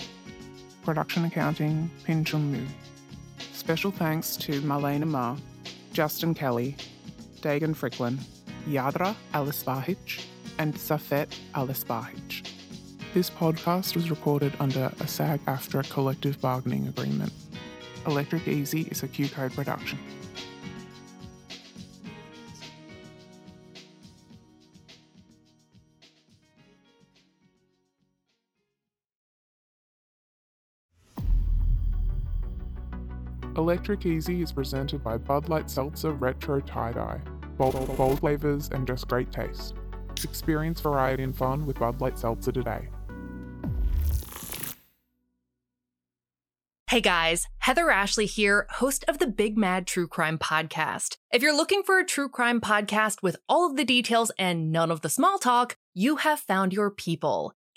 Production 0.83 1.25
accounting, 1.25 1.89
Pin 2.03 2.25
Chun 2.25 2.51
Mu. 2.51 2.65
Special 3.53 3.91
thanks 3.91 4.35
to 4.37 4.61
Marlena 4.61 5.05
Ma, 5.05 5.37
Justin 5.93 6.33
Kelly, 6.33 6.75
Dagan 7.41 7.75
Fricklin, 7.75 8.19
Yadra 8.67 9.15
Alisbahic, 9.33 10.25
and 10.57 10.73
Safet 10.75 11.35
Alisbahic. 11.55 12.47
This 13.13 13.29
podcast 13.29 13.95
was 13.95 14.09
recorded 14.09 14.53
under 14.59 14.91
a 14.99 15.07
SAG 15.07 15.43
AFTRA 15.45 15.89
collective 15.89 16.39
bargaining 16.39 16.87
agreement. 16.87 17.33
Electric 18.05 18.47
Easy 18.47 18.81
is 18.91 19.03
a 19.03 19.07
QCODE 19.07 19.55
production. 19.55 19.97
Electric 33.69 34.03
Easy 34.07 34.41
is 34.41 34.51
presented 34.51 35.03
by 35.03 35.15
Bud 35.15 35.47
Light 35.47 35.69
Seltzer 35.69 36.13
Retro 36.13 36.59
Tie 36.59 36.91
Dye. 36.91 37.21
Bold, 37.55 37.95
bold 37.95 38.19
flavors 38.19 38.67
and 38.73 38.87
just 38.87 39.07
great 39.07 39.31
taste. 39.31 39.75
Experience 40.23 40.81
variety 40.81 41.21
and 41.21 41.37
fun 41.37 41.67
with 41.67 41.77
Bud 41.77 42.01
Light 42.01 42.17
Seltzer 42.17 42.51
today. 42.51 42.89
Hey 46.89 46.99
guys, 46.99 47.45
Heather 47.59 47.91
Ashley 47.91 48.25
here, 48.25 48.65
host 48.71 49.05
of 49.07 49.19
the 49.19 49.27
Big 49.27 49.55
Mad 49.55 49.85
True 49.85 50.07
Crime 50.07 50.39
Podcast. 50.39 51.17
If 51.31 51.43
you're 51.43 51.55
looking 51.55 51.83
for 51.83 51.99
a 51.99 52.03
true 52.03 52.27
crime 52.27 52.59
podcast 52.59 53.21
with 53.21 53.37
all 53.47 53.69
of 53.69 53.77
the 53.77 53.85
details 53.85 54.31
and 54.39 54.71
none 54.71 54.89
of 54.89 55.01
the 55.01 55.09
small 55.09 55.37
talk, 55.37 55.77
you 55.93 56.15
have 56.15 56.39
found 56.39 56.73
your 56.73 56.89
people. 56.89 57.53